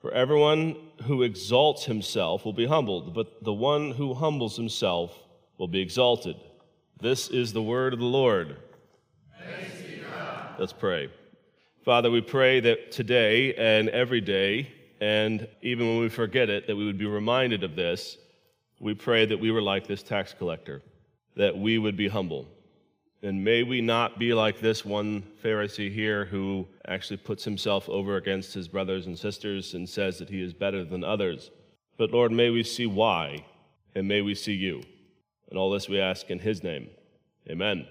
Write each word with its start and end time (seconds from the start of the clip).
For 0.00 0.12
everyone 0.12 0.76
who 1.04 1.22
exalts 1.22 1.84
himself 1.84 2.44
will 2.44 2.52
be 2.52 2.66
humbled, 2.66 3.14
but 3.14 3.42
the 3.42 3.52
one 3.52 3.92
who 3.92 4.14
humbles 4.14 4.56
himself 4.56 5.18
will 5.58 5.68
be 5.68 5.80
exalted. 5.80 6.36
This 7.00 7.28
is 7.28 7.52
the 7.52 7.62
word 7.62 7.92
of 7.92 7.98
the 7.98 8.04
Lord. 8.04 8.56
Let's 10.58 10.72
pray. 10.72 11.10
Father, 11.84 12.10
we 12.10 12.20
pray 12.20 12.60
that 12.60 12.90
today 12.90 13.54
and 13.54 13.88
every 13.90 14.20
day, 14.20 14.72
and 15.00 15.46
even 15.62 15.86
when 15.86 16.00
we 16.00 16.08
forget 16.08 16.48
it, 16.48 16.66
that 16.66 16.76
we 16.76 16.86
would 16.86 16.98
be 16.98 17.06
reminded 17.06 17.62
of 17.62 17.76
this. 17.76 18.16
We 18.80 18.94
pray 18.94 19.26
that 19.26 19.38
we 19.38 19.50
were 19.50 19.62
like 19.62 19.86
this 19.86 20.02
tax 20.02 20.34
collector, 20.36 20.82
that 21.36 21.56
we 21.56 21.78
would 21.78 21.96
be 21.96 22.08
humble. 22.08 22.46
And 23.22 23.42
may 23.42 23.62
we 23.62 23.80
not 23.80 24.18
be 24.18 24.34
like 24.34 24.60
this 24.60 24.84
one 24.84 25.24
Pharisee 25.42 25.92
here 25.92 26.26
who 26.26 26.66
actually 26.86 27.16
puts 27.16 27.44
himself 27.44 27.88
over 27.88 28.16
against 28.16 28.52
his 28.52 28.68
brothers 28.68 29.06
and 29.06 29.18
sisters 29.18 29.74
and 29.74 29.88
says 29.88 30.18
that 30.18 30.28
he 30.28 30.42
is 30.42 30.52
better 30.52 30.84
than 30.84 31.02
others. 31.02 31.50
But 31.96 32.12
Lord, 32.12 32.30
may 32.30 32.50
we 32.50 32.62
see 32.62 32.86
why, 32.86 33.44
and 33.94 34.06
may 34.06 34.20
we 34.20 34.34
see 34.34 34.52
you. 34.52 34.82
And 35.48 35.58
all 35.58 35.70
this 35.70 35.88
we 35.88 35.98
ask 35.98 36.30
in 36.30 36.38
his 36.38 36.62
name. 36.62 36.88
Amen. 37.48 37.86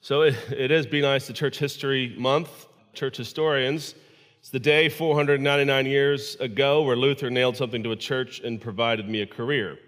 So 0.00 0.22
it, 0.22 0.36
it 0.52 0.70
is 0.70 0.86
Be 0.86 1.00
Nice 1.00 1.26
to 1.26 1.32
Church 1.32 1.58
History 1.58 2.14
Month, 2.16 2.66
church 2.92 3.16
historians. 3.16 3.96
It's 4.38 4.50
the 4.50 4.60
day 4.60 4.88
499 4.88 5.86
years 5.86 6.36
ago 6.36 6.82
where 6.82 6.94
Luther 6.94 7.28
nailed 7.28 7.56
something 7.56 7.82
to 7.82 7.90
a 7.90 7.96
church 7.96 8.40
and 8.40 8.60
provided 8.60 9.08
me 9.08 9.22
a 9.22 9.26
career. 9.26 9.78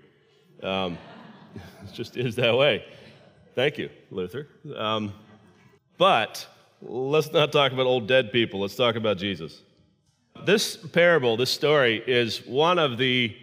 Um, 0.62 0.98
it 1.54 1.92
just 1.92 2.16
is 2.16 2.34
that 2.36 2.56
way. 2.56 2.84
Thank 3.54 3.78
you, 3.78 3.90
Luther. 4.10 4.48
Um, 4.76 5.12
but 5.98 6.46
let's 6.80 7.32
not 7.32 7.52
talk 7.52 7.72
about 7.72 7.86
old 7.86 8.06
dead 8.06 8.32
people. 8.32 8.60
Let's 8.60 8.76
talk 8.76 8.96
about 8.96 9.18
Jesus. 9.18 9.62
This 10.46 10.76
parable, 10.76 11.36
this 11.36 11.50
story, 11.50 12.02
is 12.06 12.46
one 12.46 12.78
of 12.78 12.96
the 12.96 13.36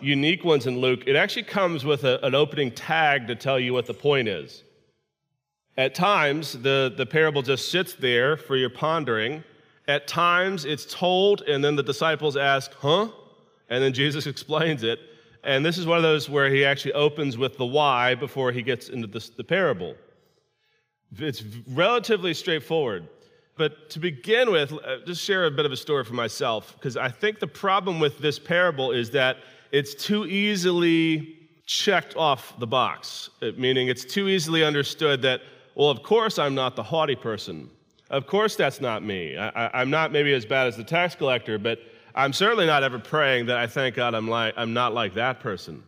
unique 0.00 0.44
ones 0.44 0.66
in 0.66 0.78
Luke. 0.78 1.04
It 1.06 1.16
actually 1.16 1.44
comes 1.44 1.84
with 1.84 2.04
a, 2.04 2.24
an 2.24 2.34
opening 2.34 2.70
tag 2.70 3.26
to 3.28 3.34
tell 3.34 3.58
you 3.58 3.72
what 3.72 3.86
the 3.86 3.94
point 3.94 4.28
is. 4.28 4.62
At 5.76 5.94
times, 5.94 6.52
the, 6.52 6.92
the 6.96 7.06
parable 7.06 7.42
just 7.42 7.70
sits 7.70 7.94
there 7.94 8.36
for 8.36 8.56
your 8.56 8.70
pondering. 8.70 9.42
At 9.88 10.06
times, 10.06 10.64
it's 10.64 10.86
told, 10.86 11.42
and 11.42 11.64
then 11.64 11.74
the 11.74 11.82
disciples 11.82 12.36
ask, 12.36 12.72
huh? 12.74 13.08
And 13.68 13.82
then 13.82 13.92
Jesus 13.92 14.26
explains 14.28 14.82
it. 14.82 15.00
And 15.44 15.64
this 15.64 15.78
is 15.78 15.86
one 15.86 15.98
of 15.98 16.02
those 16.02 16.28
where 16.28 16.48
he 16.50 16.64
actually 16.64 16.94
opens 16.94 17.36
with 17.36 17.56
the 17.58 17.66
why 17.66 18.14
before 18.14 18.50
he 18.50 18.62
gets 18.62 18.88
into 18.88 19.06
the, 19.06 19.30
the 19.36 19.44
parable. 19.44 19.94
It's 21.18 21.44
relatively 21.68 22.34
straightforward. 22.34 23.08
But 23.56 23.88
to 23.90 24.00
begin 24.00 24.50
with, 24.50 24.72
uh, 24.72 24.98
just 25.06 25.22
share 25.22 25.46
a 25.46 25.50
bit 25.50 25.64
of 25.64 25.70
a 25.70 25.76
story 25.76 26.02
for 26.04 26.14
myself, 26.14 26.74
because 26.74 26.96
I 26.96 27.08
think 27.08 27.38
the 27.38 27.46
problem 27.46 28.00
with 28.00 28.18
this 28.18 28.38
parable 28.38 28.90
is 28.90 29.10
that 29.10 29.36
it's 29.70 29.94
too 29.94 30.26
easily 30.26 31.36
checked 31.66 32.16
off 32.16 32.58
the 32.58 32.66
box, 32.66 33.30
meaning 33.56 33.88
it's 33.88 34.04
too 34.04 34.28
easily 34.28 34.64
understood 34.64 35.22
that, 35.22 35.40
well, 35.74 35.88
of 35.88 36.02
course 36.02 36.38
I'm 36.38 36.54
not 36.54 36.74
the 36.74 36.82
haughty 36.82 37.16
person. 37.16 37.70
Of 38.10 38.26
course 38.26 38.56
that's 38.56 38.80
not 38.80 39.02
me. 39.02 39.36
I, 39.36 39.82
am 39.82 39.90
not 39.90 40.12
maybe 40.12 40.32
as 40.34 40.44
bad 40.44 40.66
as 40.66 40.76
the 40.76 40.84
tax 40.84 41.14
collector, 41.14 41.58
but 41.58 41.78
I'm 42.14 42.32
certainly 42.32 42.66
not 42.66 42.84
ever 42.84 42.98
praying 42.98 43.46
that 43.46 43.56
I 43.56 43.66
thank 43.66 43.96
God 43.96 44.14
I'm, 44.14 44.28
like, 44.28 44.54
I'm 44.56 44.72
not 44.72 44.94
like 44.94 45.14
that 45.14 45.40
person. 45.40 45.82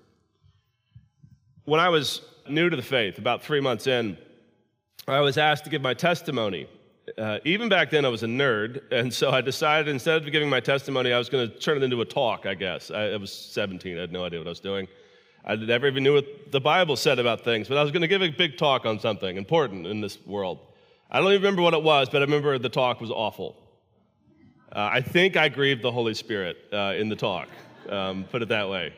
When 1.64 1.78
I 1.78 1.88
was 1.88 2.20
new 2.48 2.68
to 2.68 2.76
the 2.76 2.82
faith, 2.82 3.18
about 3.18 3.44
three 3.44 3.60
months 3.60 3.86
in, 3.86 4.18
I 5.06 5.20
was 5.20 5.38
asked 5.38 5.64
to 5.64 5.70
give 5.70 5.82
my 5.82 5.94
testimony. 5.94 6.66
Uh, 7.16 7.38
even 7.44 7.68
back 7.68 7.90
then, 7.90 8.04
I 8.04 8.08
was 8.08 8.24
a 8.24 8.26
nerd, 8.26 8.82
and 8.92 9.14
so 9.14 9.30
I 9.30 9.40
decided 9.40 9.88
instead 9.88 10.20
of 10.20 10.32
giving 10.32 10.50
my 10.50 10.58
testimony, 10.58 11.12
I 11.12 11.18
was 11.18 11.28
going 11.28 11.48
to 11.48 11.58
turn 11.58 11.76
it 11.76 11.84
into 11.84 12.00
a 12.00 12.04
talk, 12.04 12.44
I 12.44 12.54
guess. 12.54 12.90
I, 12.90 13.10
I 13.10 13.16
was 13.16 13.32
17, 13.32 13.96
I 13.96 14.00
had 14.00 14.12
no 14.12 14.24
idea 14.24 14.40
what 14.40 14.48
I 14.48 14.50
was 14.50 14.60
doing. 14.60 14.88
I 15.44 15.54
never 15.54 15.86
even 15.86 16.02
knew 16.02 16.14
what 16.14 16.50
the 16.50 16.60
Bible 16.60 16.96
said 16.96 17.20
about 17.20 17.44
things, 17.44 17.68
but 17.68 17.78
I 17.78 17.82
was 17.82 17.92
going 17.92 18.02
to 18.02 18.08
give 18.08 18.20
a 18.20 18.30
big 18.30 18.58
talk 18.58 18.84
on 18.84 18.98
something 18.98 19.36
important 19.36 19.86
in 19.86 20.00
this 20.00 20.18
world. 20.26 20.58
I 21.08 21.20
don't 21.20 21.30
even 21.30 21.42
remember 21.42 21.62
what 21.62 21.74
it 21.74 21.84
was, 21.84 22.08
but 22.08 22.20
I 22.20 22.24
remember 22.24 22.58
the 22.58 22.68
talk 22.68 23.00
was 23.00 23.12
awful. 23.12 23.56
Uh, 24.72 24.90
I 24.92 25.00
think 25.00 25.36
I 25.36 25.48
grieved 25.48 25.82
the 25.82 25.92
Holy 25.92 26.14
Spirit 26.14 26.56
uh, 26.72 26.94
in 26.96 27.08
the 27.08 27.16
talk, 27.16 27.48
um, 27.88 28.24
put 28.24 28.42
it 28.42 28.48
that 28.48 28.68
way. 28.68 28.92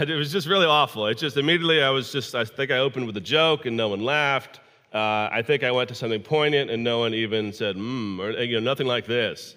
It 0.00 0.08
was 0.10 0.32
just 0.32 0.48
really 0.48 0.66
awful. 0.66 1.06
It 1.06 1.18
just 1.18 1.36
immediately, 1.36 1.82
I 1.82 1.90
was 1.90 2.10
just, 2.10 2.34
I 2.34 2.44
think 2.44 2.70
I 2.70 2.78
opened 2.78 3.06
with 3.06 3.16
a 3.16 3.20
joke 3.20 3.64
and 3.64 3.76
no 3.76 3.88
one 3.88 4.00
laughed. 4.00 4.60
Uh, 4.92 5.28
I 5.30 5.42
think 5.42 5.62
I 5.62 5.70
went 5.70 5.88
to 5.88 5.94
something 5.94 6.20
poignant 6.20 6.70
and 6.70 6.82
no 6.82 6.98
one 6.98 7.14
even 7.14 7.52
said, 7.52 7.76
hmm, 7.76 8.20
or 8.20 8.32
you 8.32 8.60
know, 8.60 8.64
nothing 8.64 8.86
like 8.86 9.06
this. 9.06 9.56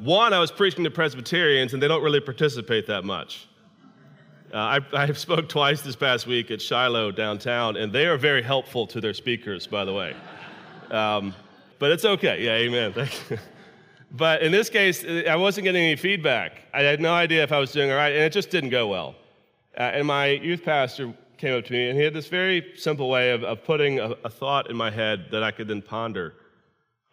One, 0.00 0.32
I 0.32 0.38
was 0.38 0.50
preaching 0.50 0.84
to 0.84 0.90
Presbyterians 0.90 1.74
and 1.74 1.82
they 1.82 1.88
don't 1.88 2.02
really 2.02 2.20
participate 2.20 2.86
that 2.86 3.04
much. 3.04 3.48
Uh, 4.52 4.56
I, 4.56 4.80
I 4.94 5.12
spoke 5.12 5.48
twice 5.48 5.82
this 5.82 5.96
past 5.96 6.26
week 6.26 6.50
at 6.50 6.62
Shiloh 6.62 7.10
downtown, 7.10 7.76
and 7.76 7.92
they 7.92 8.06
are 8.06 8.16
very 8.16 8.42
helpful 8.42 8.86
to 8.86 9.00
their 9.00 9.12
speakers, 9.12 9.66
by 9.66 9.84
the 9.84 9.92
way. 9.92 10.16
Um, 10.90 11.34
but 11.78 11.90
it's 11.90 12.06
okay. 12.06 12.42
Yeah, 12.42 12.52
amen. 12.52 12.94
But 14.10 14.42
in 14.42 14.52
this 14.52 14.70
case, 14.70 15.04
I 15.04 15.36
wasn't 15.36 15.64
getting 15.64 15.84
any 15.84 15.96
feedback. 15.96 16.62
I 16.72 16.82
had 16.82 17.00
no 17.00 17.12
idea 17.12 17.42
if 17.42 17.52
I 17.52 17.58
was 17.58 17.72
doing 17.72 17.90
all 17.90 17.96
right, 17.96 18.12
and 18.12 18.22
it 18.22 18.32
just 18.32 18.50
didn't 18.50 18.70
go 18.70 18.88
well. 18.88 19.14
Uh, 19.76 19.82
and 19.82 20.06
my 20.06 20.28
youth 20.28 20.64
pastor 20.64 21.14
came 21.36 21.56
up 21.56 21.64
to 21.66 21.72
me, 21.72 21.88
and 21.88 21.98
he 21.98 22.04
had 22.04 22.14
this 22.14 22.28
very 22.28 22.72
simple 22.76 23.10
way 23.10 23.30
of, 23.30 23.44
of 23.44 23.62
putting 23.64 24.00
a, 24.00 24.10
a 24.24 24.30
thought 24.30 24.70
in 24.70 24.76
my 24.76 24.90
head 24.90 25.26
that 25.30 25.42
I 25.42 25.50
could 25.50 25.68
then 25.68 25.82
ponder. 25.82 26.34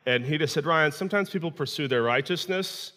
And 0.06 0.26
he 0.26 0.38
just 0.38 0.54
said, 0.54 0.66
Ryan, 0.66 0.92
sometimes 0.92 1.30
people 1.30 1.52
pursue 1.52 1.88
their 1.88 2.04
righteousness 2.04 2.94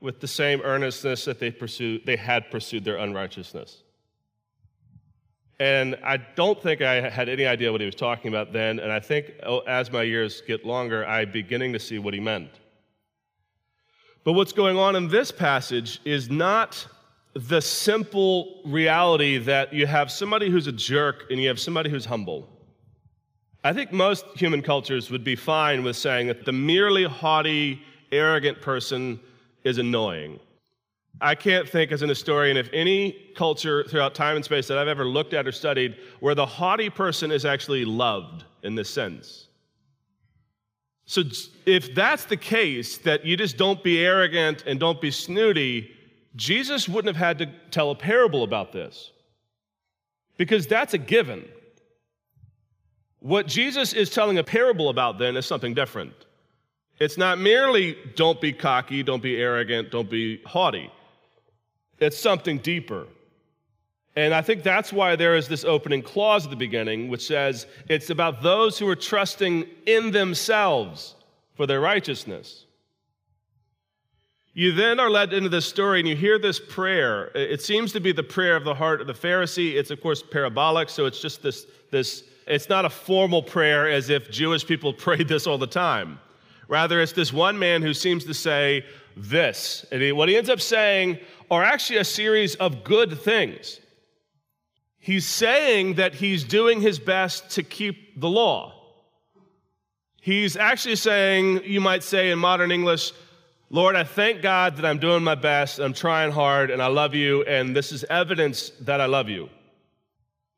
with 0.00 0.20
the 0.20 0.28
same 0.28 0.60
earnestness 0.62 1.24
that 1.24 1.38
they, 1.38 1.50
pursue, 1.50 2.00
they 2.04 2.16
had 2.16 2.50
pursued 2.50 2.84
their 2.84 2.96
unrighteousness. 2.96 3.82
And 5.60 5.96
I 6.02 6.16
don't 6.16 6.60
think 6.60 6.82
I 6.82 7.08
had 7.08 7.28
any 7.28 7.46
idea 7.46 7.70
what 7.70 7.80
he 7.80 7.86
was 7.86 7.94
talking 7.94 8.28
about 8.28 8.52
then, 8.52 8.80
and 8.80 8.90
I 8.90 8.98
think 8.98 9.32
oh, 9.44 9.60
as 9.60 9.90
my 9.92 10.02
years 10.02 10.42
get 10.46 10.66
longer, 10.66 11.06
I'm 11.06 11.30
beginning 11.30 11.72
to 11.74 11.78
see 11.78 11.98
what 11.98 12.12
he 12.12 12.20
meant. 12.20 12.50
But 14.24 14.32
what's 14.32 14.52
going 14.52 14.78
on 14.78 14.96
in 14.96 15.08
this 15.08 15.30
passage 15.30 16.00
is 16.04 16.30
not 16.30 16.86
the 17.34 17.60
simple 17.60 18.62
reality 18.64 19.38
that 19.38 19.72
you 19.72 19.86
have 19.86 20.10
somebody 20.10 20.48
who's 20.50 20.66
a 20.66 20.72
jerk 20.72 21.24
and 21.30 21.40
you 21.40 21.48
have 21.48 21.60
somebody 21.60 21.90
who's 21.90 22.06
humble. 22.06 22.48
I 23.62 23.72
think 23.72 23.92
most 23.92 24.24
human 24.34 24.62
cultures 24.62 25.10
would 25.10 25.24
be 25.24 25.36
fine 25.36 25.84
with 25.84 25.96
saying 25.96 26.28
that 26.28 26.44
the 26.44 26.52
merely 26.52 27.04
haughty, 27.04 27.82
arrogant 28.12 28.60
person 28.60 29.20
is 29.64 29.78
annoying. 29.78 30.38
I 31.20 31.34
can't 31.34 31.68
think 31.68 31.92
as 31.92 32.02
an 32.02 32.08
historian 32.08 32.56
of 32.56 32.68
any 32.72 33.12
culture 33.36 33.84
throughout 33.84 34.14
time 34.14 34.36
and 34.36 34.44
space 34.44 34.66
that 34.68 34.78
I've 34.78 34.88
ever 34.88 35.04
looked 35.04 35.34
at 35.34 35.46
or 35.46 35.52
studied 35.52 35.96
where 36.20 36.34
the 36.34 36.46
haughty 36.46 36.90
person 36.90 37.30
is 37.30 37.44
actually 37.44 37.84
loved 37.84 38.44
in 38.62 38.74
this 38.74 38.90
sense. 38.90 39.48
So, 41.06 41.22
if 41.66 41.94
that's 41.94 42.24
the 42.24 42.36
case, 42.36 42.98
that 42.98 43.24
you 43.26 43.36
just 43.36 43.56
don't 43.56 43.82
be 43.82 44.04
arrogant 44.04 44.64
and 44.66 44.80
don't 44.80 45.00
be 45.00 45.10
snooty, 45.10 45.90
Jesus 46.36 46.88
wouldn't 46.88 47.14
have 47.14 47.24
had 47.24 47.38
to 47.38 47.54
tell 47.70 47.90
a 47.90 47.94
parable 47.94 48.42
about 48.42 48.72
this 48.72 49.12
because 50.36 50.66
that's 50.66 50.94
a 50.94 50.98
given. 50.98 51.44
What 53.20 53.46
Jesus 53.46 53.92
is 53.92 54.10
telling 54.10 54.38
a 54.38 54.44
parable 54.44 54.88
about 54.88 55.18
then 55.18 55.36
is 55.36 55.46
something 55.46 55.74
different. 55.74 56.12
It's 57.00 57.18
not 57.18 57.38
merely 57.38 57.96
don't 58.16 58.40
be 58.40 58.52
cocky, 58.52 59.02
don't 59.02 59.22
be 59.22 59.36
arrogant, 59.36 59.90
don't 59.90 60.10
be 60.10 60.42
haughty. 60.44 60.90
It's 61.98 62.18
something 62.18 62.58
deeper. 62.58 63.06
And 64.16 64.32
I 64.32 64.42
think 64.42 64.62
that's 64.62 64.92
why 64.92 65.16
there 65.16 65.34
is 65.34 65.48
this 65.48 65.64
opening 65.64 66.02
clause 66.02 66.44
at 66.44 66.50
the 66.50 66.56
beginning, 66.56 67.08
which 67.08 67.26
says 67.26 67.66
it's 67.88 68.10
about 68.10 68.42
those 68.42 68.78
who 68.78 68.88
are 68.88 68.96
trusting 68.96 69.66
in 69.86 70.12
themselves 70.12 71.16
for 71.54 71.66
their 71.66 71.80
righteousness. 71.80 72.64
You 74.52 74.70
then 74.70 75.00
are 75.00 75.10
led 75.10 75.32
into 75.32 75.48
this 75.48 75.66
story 75.66 75.98
and 75.98 76.08
you 76.08 76.14
hear 76.14 76.38
this 76.38 76.60
prayer. 76.60 77.32
It 77.34 77.60
seems 77.60 77.92
to 77.92 78.00
be 78.00 78.12
the 78.12 78.22
prayer 78.22 78.54
of 78.54 78.64
the 78.64 78.74
heart 78.74 79.00
of 79.00 79.08
the 79.08 79.12
Pharisee. 79.12 79.74
It's, 79.74 79.90
of 79.90 80.00
course, 80.00 80.22
parabolic, 80.22 80.88
so 80.88 81.06
it's 81.06 81.20
just 81.20 81.42
this, 81.42 81.66
this 81.90 82.22
it's 82.46 82.68
not 82.68 82.84
a 82.84 82.90
formal 82.90 83.42
prayer 83.42 83.90
as 83.90 84.10
if 84.10 84.30
Jewish 84.30 84.64
people 84.64 84.92
prayed 84.92 85.26
this 85.26 85.48
all 85.48 85.58
the 85.58 85.66
time. 85.66 86.20
Rather, 86.68 87.00
it's 87.00 87.12
this 87.12 87.32
one 87.32 87.58
man 87.58 87.82
who 87.82 87.92
seems 87.92 88.24
to 88.24 88.34
say 88.34 88.84
this. 89.16 89.84
And 89.90 90.16
what 90.16 90.28
he 90.28 90.36
ends 90.36 90.48
up 90.48 90.60
saying 90.60 91.18
are 91.50 91.62
actually 91.62 91.98
a 91.98 92.04
series 92.04 92.54
of 92.56 92.84
good 92.84 93.18
things. 93.20 93.80
He's 95.04 95.26
saying 95.26 95.96
that 95.96 96.14
he's 96.14 96.44
doing 96.44 96.80
his 96.80 96.98
best 96.98 97.50
to 97.50 97.62
keep 97.62 98.18
the 98.18 98.30
law. 98.30 98.72
He's 100.22 100.56
actually 100.56 100.96
saying, 100.96 101.64
you 101.64 101.82
might 101.82 102.02
say 102.02 102.30
in 102.30 102.38
modern 102.38 102.72
English, 102.72 103.12
Lord, 103.68 103.96
I 103.96 104.04
thank 104.04 104.40
God 104.40 104.76
that 104.76 104.86
I'm 104.86 104.96
doing 104.96 105.22
my 105.22 105.34
best, 105.34 105.78
I'm 105.78 105.92
trying 105.92 106.32
hard, 106.32 106.70
and 106.70 106.80
I 106.80 106.86
love 106.86 107.14
you, 107.14 107.42
and 107.42 107.76
this 107.76 107.92
is 107.92 108.04
evidence 108.04 108.70
that 108.80 109.02
I 109.02 109.04
love 109.04 109.28
you. 109.28 109.50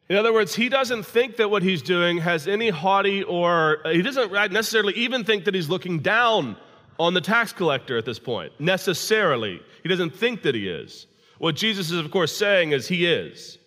In 0.09 0.15
other 0.15 0.33
words, 0.33 0.55
he 0.55 0.69
doesn't 0.69 1.03
think 1.03 1.39
that 1.39 1.51
what 1.51 1.65
he's 1.65 1.83
doing 1.83 2.19
has 2.19 2.47
any 2.47 2.69
haughty 2.69 3.25
or 3.25 3.79
he 3.87 4.01
doesn't 4.01 4.31
necessarily 4.53 4.95
even 4.95 5.25
think 5.25 5.47
that 5.47 5.57
he's 5.57 5.69
looking 5.69 5.99
down 5.99 6.57
on 7.01 7.15
the 7.15 7.21
tax 7.21 7.53
collector 7.53 7.99
at 7.99 8.05
this 8.05 8.21
point, 8.21 8.53
necessarily. 8.61 9.61
He 9.83 9.89
doesn't 9.89 10.15
think 10.15 10.43
that 10.43 10.55
he 10.55 10.69
is. 10.69 11.09
What 11.39 11.57
Jesus 11.57 11.91
is, 11.91 11.99
of 11.99 12.13
course, 12.13 12.31
saying 12.31 12.71
is 12.71 12.87
he 12.87 13.07
is. 13.07 13.59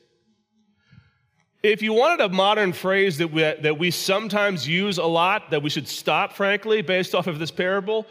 If 1.62 1.82
you 1.82 1.92
wanted 1.92 2.24
a 2.24 2.30
modern 2.30 2.72
phrase 2.72 3.18
that 3.18 3.32
we, 3.32 3.42
that 3.42 3.78
we 3.78 3.92
sometimes 3.92 4.68
use 4.68 4.98
a 4.98 5.06
lot, 5.06 5.52
that 5.52 5.62
we 5.62 5.70
should 5.70 5.88
stop, 5.88 6.34
frankly, 6.34 6.82
based 6.82 7.14
off 7.14 7.28
of 7.28 7.38
this 7.38 7.52
parable, 7.52 8.06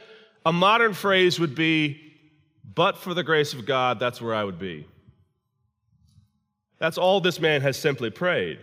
a 0.44 0.52
modern 0.52 0.92
phrase 0.92 1.40
would 1.40 1.54
be, 1.54 2.00
but 2.74 2.98
for 2.98 3.14
the 3.14 3.22
grace 3.22 3.54
of 3.54 3.64
God, 3.64 3.98
that's 3.98 4.20
where 4.20 4.34
I 4.34 4.44
would 4.44 4.58
be. 4.58 4.86
That's 6.78 6.98
all 6.98 7.20
this 7.20 7.40
man 7.40 7.62
has 7.62 7.78
simply 7.78 8.10
prayed. 8.10 8.58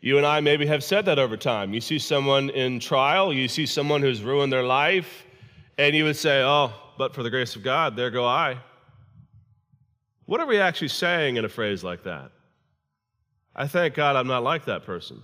You 0.00 0.16
and 0.18 0.26
I 0.26 0.40
maybe 0.40 0.66
have 0.66 0.82
said 0.82 1.06
that 1.06 1.18
over 1.18 1.36
time. 1.36 1.72
You 1.72 1.80
see 1.80 1.98
someone 1.98 2.50
in 2.50 2.80
trial, 2.80 3.32
you 3.32 3.48
see 3.48 3.66
someone 3.66 4.02
who's 4.02 4.22
ruined 4.22 4.52
their 4.52 4.62
life, 4.62 5.24
and 5.78 5.94
you 5.94 6.04
would 6.04 6.16
say, 6.16 6.42
Oh, 6.42 6.72
but 6.98 7.14
for 7.14 7.22
the 7.22 7.30
grace 7.30 7.56
of 7.56 7.62
God, 7.62 7.96
there 7.96 8.10
go 8.10 8.26
I. 8.26 8.58
What 10.26 10.40
are 10.40 10.46
we 10.46 10.58
actually 10.58 10.88
saying 10.88 11.36
in 11.36 11.44
a 11.44 11.48
phrase 11.48 11.84
like 11.84 12.04
that? 12.04 12.32
I 13.54 13.66
thank 13.66 13.94
God 13.94 14.16
I'm 14.16 14.26
not 14.26 14.42
like 14.42 14.64
that 14.64 14.84
person. 14.84 15.22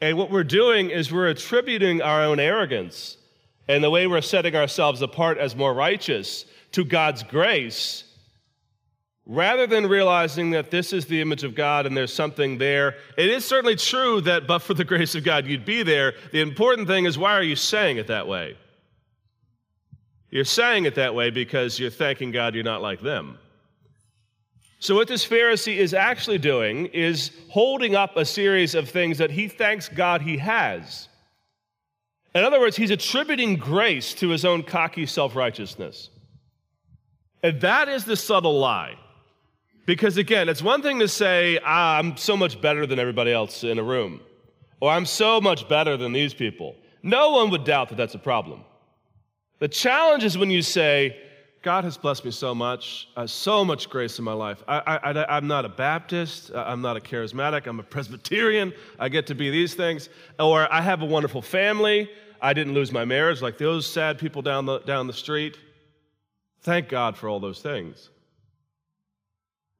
And 0.00 0.16
what 0.16 0.30
we're 0.30 0.44
doing 0.44 0.90
is 0.90 1.12
we're 1.12 1.28
attributing 1.28 2.00
our 2.00 2.22
own 2.22 2.40
arrogance 2.40 3.16
and 3.68 3.84
the 3.84 3.90
way 3.90 4.06
we're 4.06 4.22
setting 4.22 4.56
ourselves 4.56 5.02
apart 5.02 5.38
as 5.38 5.54
more 5.54 5.74
righteous 5.74 6.46
to 6.72 6.84
God's 6.84 7.22
grace 7.22 8.04
rather 9.26 9.66
than 9.66 9.86
realizing 9.86 10.50
that 10.50 10.72
this 10.72 10.92
is 10.92 11.06
the 11.06 11.20
image 11.20 11.44
of 11.44 11.54
God 11.54 11.86
and 11.86 11.96
there's 11.96 12.12
something 12.12 12.58
there. 12.58 12.96
It 13.16 13.28
is 13.28 13.44
certainly 13.44 13.76
true 13.76 14.20
that, 14.22 14.46
but 14.46 14.60
for 14.60 14.74
the 14.74 14.84
grace 14.92 15.14
of 15.14 15.22
God, 15.22 15.46
you'd 15.46 15.64
be 15.64 15.82
there. 15.82 16.14
The 16.32 16.40
important 16.40 16.88
thing 16.88 17.04
is, 17.04 17.16
why 17.16 17.32
are 17.34 17.42
you 17.42 17.54
saying 17.54 17.98
it 17.98 18.08
that 18.08 18.26
way? 18.26 18.56
You're 20.30 20.44
saying 20.44 20.84
it 20.84 20.94
that 20.96 21.14
way 21.14 21.30
because 21.30 21.78
you're 21.78 21.90
thanking 21.90 22.30
God 22.30 22.54
you're 22.54 22.64
not 22.64 22.82
like 22.82 23.00
them. 23.00 23.38
So, 24.82 24.94
what 24.94 25.08
this 25.08 25.26
Pharisee 25.26 25.76
is 25.76 25.92
actually 25.92 26.38
doing 26.38 26.86
is 26.86 27.32
holding 27.50 27.94
up 27.94 28.16
a 28.16 28.24
series 28.24 28.74
of 28.74 28.88
things 28.88 29.18
that 29.18 29.30
he 29.30 29.46
thanks 29.46 29.90
God 29.90 30.22
he 30.22 30.38
has. 30.38 31.08
In 32.34 32.44
other 32.44 32.58
words, 32.58 32.76
he's 32.76 32.90
attributing 32.90 33.56
grace 33.56 34.14
to 34.14 34.30
his 34.30 34.46
own 34.46 34.62
cocky 34.62 35.04
self 35.04 35.36
righteousness. 35.36 36.08
And 37.42 37.60
that 37.60 37.90
is 37.90 38.06
the 38.06 38.16
subtle 38.16 38.58
lie. 38.58 38.94
Because 39.84 40.16
again, 40.16 40.48
it's 40.48 40.62
one 40.62 40.80
thing 40.80 40.98
to 41.00 41.08
say, 41.08 41.58
ah, 41.62 41.98
I'm 41.98 42.16
so 42.16 42.34
much 42.34 42.58
better 42.60 42.86
than 42.86 42.98
everybody 42.98 43.32
else 43.32 43.64
in 43.64 43.78
a 43.78 43.82
room, 43.82 44.20
or 44.80 44.90
I'm 44.90 45.04
so 45.04 45.42
much 45.42 45.68
better 45.68 45.98
than 45.98 46.12
these 46.12 46.32
people. 46.32 46.74
No 47.02 47.32
one 47.32 47.50
would 47.50 47.64
doubt 47.64 47.90
that 47.90 47.96
that's 47.96 48.14
a 48.14 48.18
problem. 48.18 48.64
The 49.58 49.68
challenge 49.68 50.24
is 50.24 50.38
when 50.38 50.50
you 50.50 50.62
say, 50.62 51.18
God 51.62 51.84
has 51.84 51.98
blessed 51.98 52.24
me 52.24 52.30
so 52.30 52.54
much, 52.54 53.08
uh, 53.16 53.26
so 53.26 53.64
much 53.64 53.90
grace 53.90 54.18
in 54.18 54.24
my 54.24 54.32
life. 54.32 54.62
I, 54.66 55.26
am 55.28 55.46
not 55.46 55.66
a 55.66 55.68
Baptist, 55.68 56.50
uh, 56.52 56.64
I'm 56.66 56.80
not 56.80 56.96
a 56.96 57.00
charismatic, 57.00 57.66
I'm 57.66 57.78
a 57.80 57.82
Presbyterian, 57.82 58.72
I 58.98 59.10
get 59.10 59.26
to 59.26 59.34
be 59.34 59.50
these 59.50 59.74
things. 59.74 60.08
Or 60.38 60.72
I 60.72 60.80
have 60.80 61.02
a 61.02 61.06
wonderful 61.06 61.42
family, 61.42 62.10
I 62.40 62.54
didn't 62.54 62.72
lose 62.72 62.92
my 62.92 63.04
marriage 63.04 63.42
like 63.42 63.58
those 63.58 63.86
sad 63.86 64.18
people 64.18 64.40
down 64.40 64.64
the, 64.64 64.78
down 64.80 65.06
the 65.06 65.12
street. 65.12 65.58
Thank 66.62 66.88
God 66.88 67.16
for 67.16 67.28
all 67.28 67.40
those 67.40 67.60
things. 67.60 68.08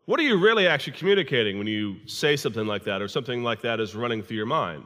What 0.05 0.21
are 0.21 0.25
you 0.25 0.39
really 0.39 0.67
actually 0.67 0.95
communicating 0.95 1.57
when 1.57 1.67
you 1.67 1.97
say 2.07 2.37
something 2.37 2.67
like 2.67 2.85
that 2.85 3.01
or 3.01 3.09
something 3.09 3.43
like 3.43 3.63
that 3.63 3.81
is 3.81 3.95
running 3.95 4.23
through 4.23 4.37
your 4.37 4.47
mind? 4.47 4.85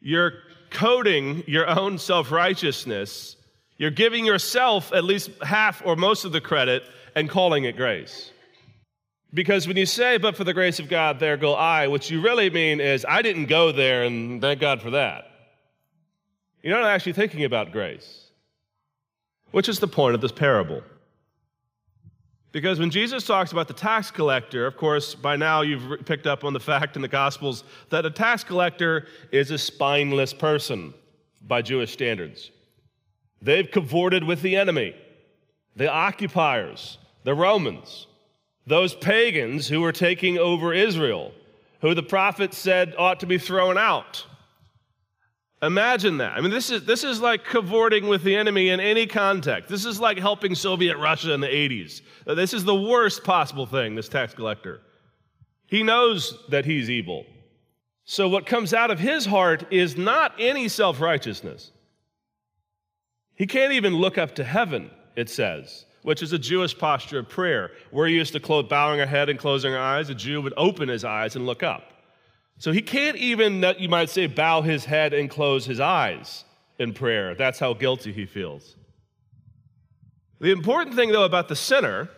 You're 0.00 0.34
coding 0.70 1.42
your 1.46 1.68
own 1.68 1.98
self 1.98 2.30
righteousness. 2.30 3.36
You're 3.76 3.90
giving 3.90 4.24
yourself 4.24 4.92
at 4.92 5.04
least 5.04 5.30
half 5.42 5.82
or 5.84 5.96
most 5.96 6.24
of 6.24 6.32
the 6.32 6.40
credit 6.40 6.84
and 7.14 7.28
calling 7.28 7.64
it 7.64 7.76
grace. 7.76 8.30
Because 9.32 9.66
when 9.66 9.76
you 9.76 9.86
say, 9.86 10.16
but 10.16 10.36
for 10.36 10.44
the 10.44 10.54
grace 10.54 10.78
of 10.78 10.88
God, 10.88 11.18
there 11.18 11.36
go 11.36 11.54
I, 11.54 11.88
what 11.88 12.08
you 12.08 12.20
really 12.20 12.50
mean 12.50 12.80
is, 12.80 13.04
I 13.08 13.20
didn't 13.20 13.46
go 13.46 13.72
there 13.72 14.04
and 14.04 14.40
thank 14.40 14.60
God 14.60 14.80
for 14.80 14.90
that. 14.90 15.24
You're 16.62 16.78
not 16.80 16.88
actually 16.88 17.14
thinking 17.14 17.44
about 17.44 17.72
grace, 17.72 18.30
which 19.50 19.68
is 19.68 19.80
the 19.80 19.88
point 19.88 20.14
of 20.14 20.20
this 20.20 20.32
parable. 20.32 20.82
Because 22.52 22.78
when 22.78 22.90
Jesus 22.90 23.26
talks 23.26 23.50
about 23.50 23.66
the 23.66 23.74
tax 23.74 24.12
collector, 24.12 24.64
of 24.64 24.76
course, 24.76 25.16
by 25.16 25.34
now 25.34 25.62
you've 25.62 26.06
picked 26.06 26.28
up 26.28 26.44
on 26.44 26.52
the 26.52 26.60
fact 26.70 26.94
in 26.94 27.02
the 27.02 27.08
Gospels 27.08 27.64
that 27.90 28.06
a 28.06 28.10
tax 28.10 28.44
collector 28.44 29.08
is 29.32 29.50
a 29.50 29.58
spineless 29.58 30.32
person 30.32 30.94
by 31.42 31.60
Jewish 31.60 31.92
standards. 31.92 32.52
They've 33.44 33.70
cavorted 33.70 34.24
with 34.24 34.40
the 34.40 34.56
enemy, 34.56 34.96
the 35.76 35.92
occupiers, 35.92 36.96
the 37.24 37.34
Romans, 37.34 38.06
those 38.66 38.94
pagans 38.94 39.68
who 39.68 39.82
were 39.82 39.92
taking 39.92 40.38
over 40.38 40.72
Israel, 40.72 41.30
who 41.82 41.94
the 41.94 42.02
prophet 42.02 42.54
said 42.54 42.94
ought 42.96 43.20
to 43.20 43.26
be 43.26 43.36
thrown 43.36 43.76
out. 43.76 44.24
Imagine 45.60 46.16
that. 46.18 46.32
I 46.32 46.40
mean, 46.40 46.50
this 46.50 46.70
is, 46.70 46.86
this 46.86 47.04
is 47.04 47.20
like 47.20 47.44
cavorting 47.44 48.08
with 48.08 48.22
the 48.22 48.34
enemy 48.34 48.70
in 48.70 48.80
any 48.80 49.06
context. 49.06 49.68
This 49.68 49.84
is 49.84 50.00
like 50.00 50.18
helping 50.18 50.54
Soviet 50.54 50.96
Russia 50.96 51.34
in 51.34 51.40
the 51.40 51.46
80s. 51.46 52.00
This 52.26 52.54
is 52.54 52.64
the 52.64 52.74
worst 52.74 53.24
possible 53.24 53.66
thing, 53.66 53.94
this 53.94 54.08
tax 54.08 54.32
collector. 54.32 54.80
He 55.66 55.82
knows 55.82 56.38
that 56.48 56.64
he's 56.64 56.88
evil. 56.88 57.26
So, 58.06 58.26
what 58.26 58.46
comes 58.46 58.72
out 58.72 58.90
of 58.90 58.98
his 58.98 59.26
heart 59.26 59.70
is 59.70 59.96
not 59.96 60.32
any 60.38 60.68
self 60.68 61.00
righteousness. 61.00 61.70
He 63.36 63.46
can't 63.46 63.72
even 63.72 63.94
look 63.94 64.18
up 64.18 64.34
to 64.36 64.44
heaven, 64.44 64.90
it 65.16 65.28
says, 65.28 65.86
which 66.02 66.22
is 66.22 66.32
a 66.32 66.38
Jewish 66.38 66.76
posture 66.76 67.18
of 67.18 67.28
prayer. 67.28 67.70
We're 67.90 68.08
used 68.08 68.32
to 68.34 68.62
bowing 68.62 69.00
our 69.00 69.06
head 69.06 69.28
and 69.28 69.38
closing 69.38 69.74
our 69.74 69.80
eyes. 69.80 70.08
A 70.08 70.14
Jew 70.14 70.40
would 70.42 70.54
open 70.56 70.88
his 70.88 71.04
eyes 71.04 71.34
and 71.36 71.46
look 71.46 71.62
up. 71.62 71.92
So 72.58 72.70
he 72.70 72.82
can't 72.82 73.16
even, 73.16 73.64
you 73.78 73.88
might 73.88 74.10
say, 74.10 74.28
bow 74.28 74.62
his 74.62 74.84
head 74.84 75.12
and 75.12 75.28
close 75.28 75.66
his 75.66 75.80
eyes 75.80 76.44
in 76.78 76.92
prayer. 76.92 77.34
That's 77.34 77.58
how 77.58 77.74
guilty 77.74 78.12
he 78.12 78.26
feels. 78.26 78.76
The 80.40 80.52
important 80.52 80.94
thing, 80.94 81.10
though, 81.10 81.24
about 81.24 81.48
the 81.48 81.56
sinner 81.56 82.08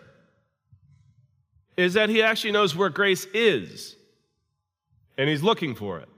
is 1.76 1.94
that 1.94 2.08
he 2.08 2.22
actually 2.22 2.52
knows 2.52 2.74
where 2.74 2.88
grace 2.88 3.26
is, 3.32 3.96
and 5.16 5.28
he's 5.28 5.42
looking 5.42 5.74
for 5.74 5.98
it. 6.00 6.08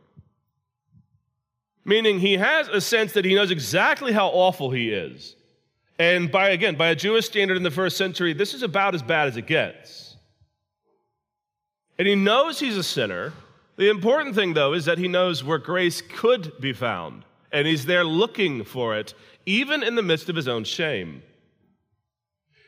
Meaning 1.85 2.19
he 2.21 2.35
has 2.35 2.69
a 2.69 2.81
sense 2.81 3.13
that 3.13 3.25
he 3.25 3.35
knows 3.35 3.51
exactly 3.51 4.13
how 4.13 4.29
awful 4.29 4.71
he 4.71 4.91
is. 4.91 5.37
And 5.99 6.31
by, 6.31 6.51
again, 6.51 6.77
by 6.77 6.89
a 6.89 6.95
Jewish 6.95 7.27
standard 7.27 7.57
in 7.57 7.63
the 7.63 7.71
first 7.71 7.97
century, 7.97 8.33
this 8.33 8.55
is 8.55 8.63
about 8.63 8.95
as 8.95 9.03
bad 9.03 9.29
as 9.29 9.37
it 9.37 9.47
gets. 9.47 10.17
And 11.99 12.07
he 12.07 12.15
knows 12.15 12.61
he's 12.61 12.77
a 12.77 12.83
sinner, 12.85 13.33
the 13.79 13.91
important 13.91 14.35
thing, 14.35 14.55
though, 14.55 14.73
is 14.73 14.87
that 14.87 14.99
he 14.99 15.07
knows 15.07 15.45
where 15.45 15.59
grace 15.59 16.01
could 16.01 16.53
be 16.61 16.73
found, 16.73 17.25
and 17.53 17.67
he's 17.67 17.87
there 17.87 18.03
looking 18.03 18.65
for 18.65 18.97
it, 18.97 19.15
even 19.47 19.85
in 19.85 19.95
the 19.95 20.03
midst 20.03 20.29
of 20.29 20.35
his 20.35 20.49
own 20.49 20.65
shame. 20.65 21.23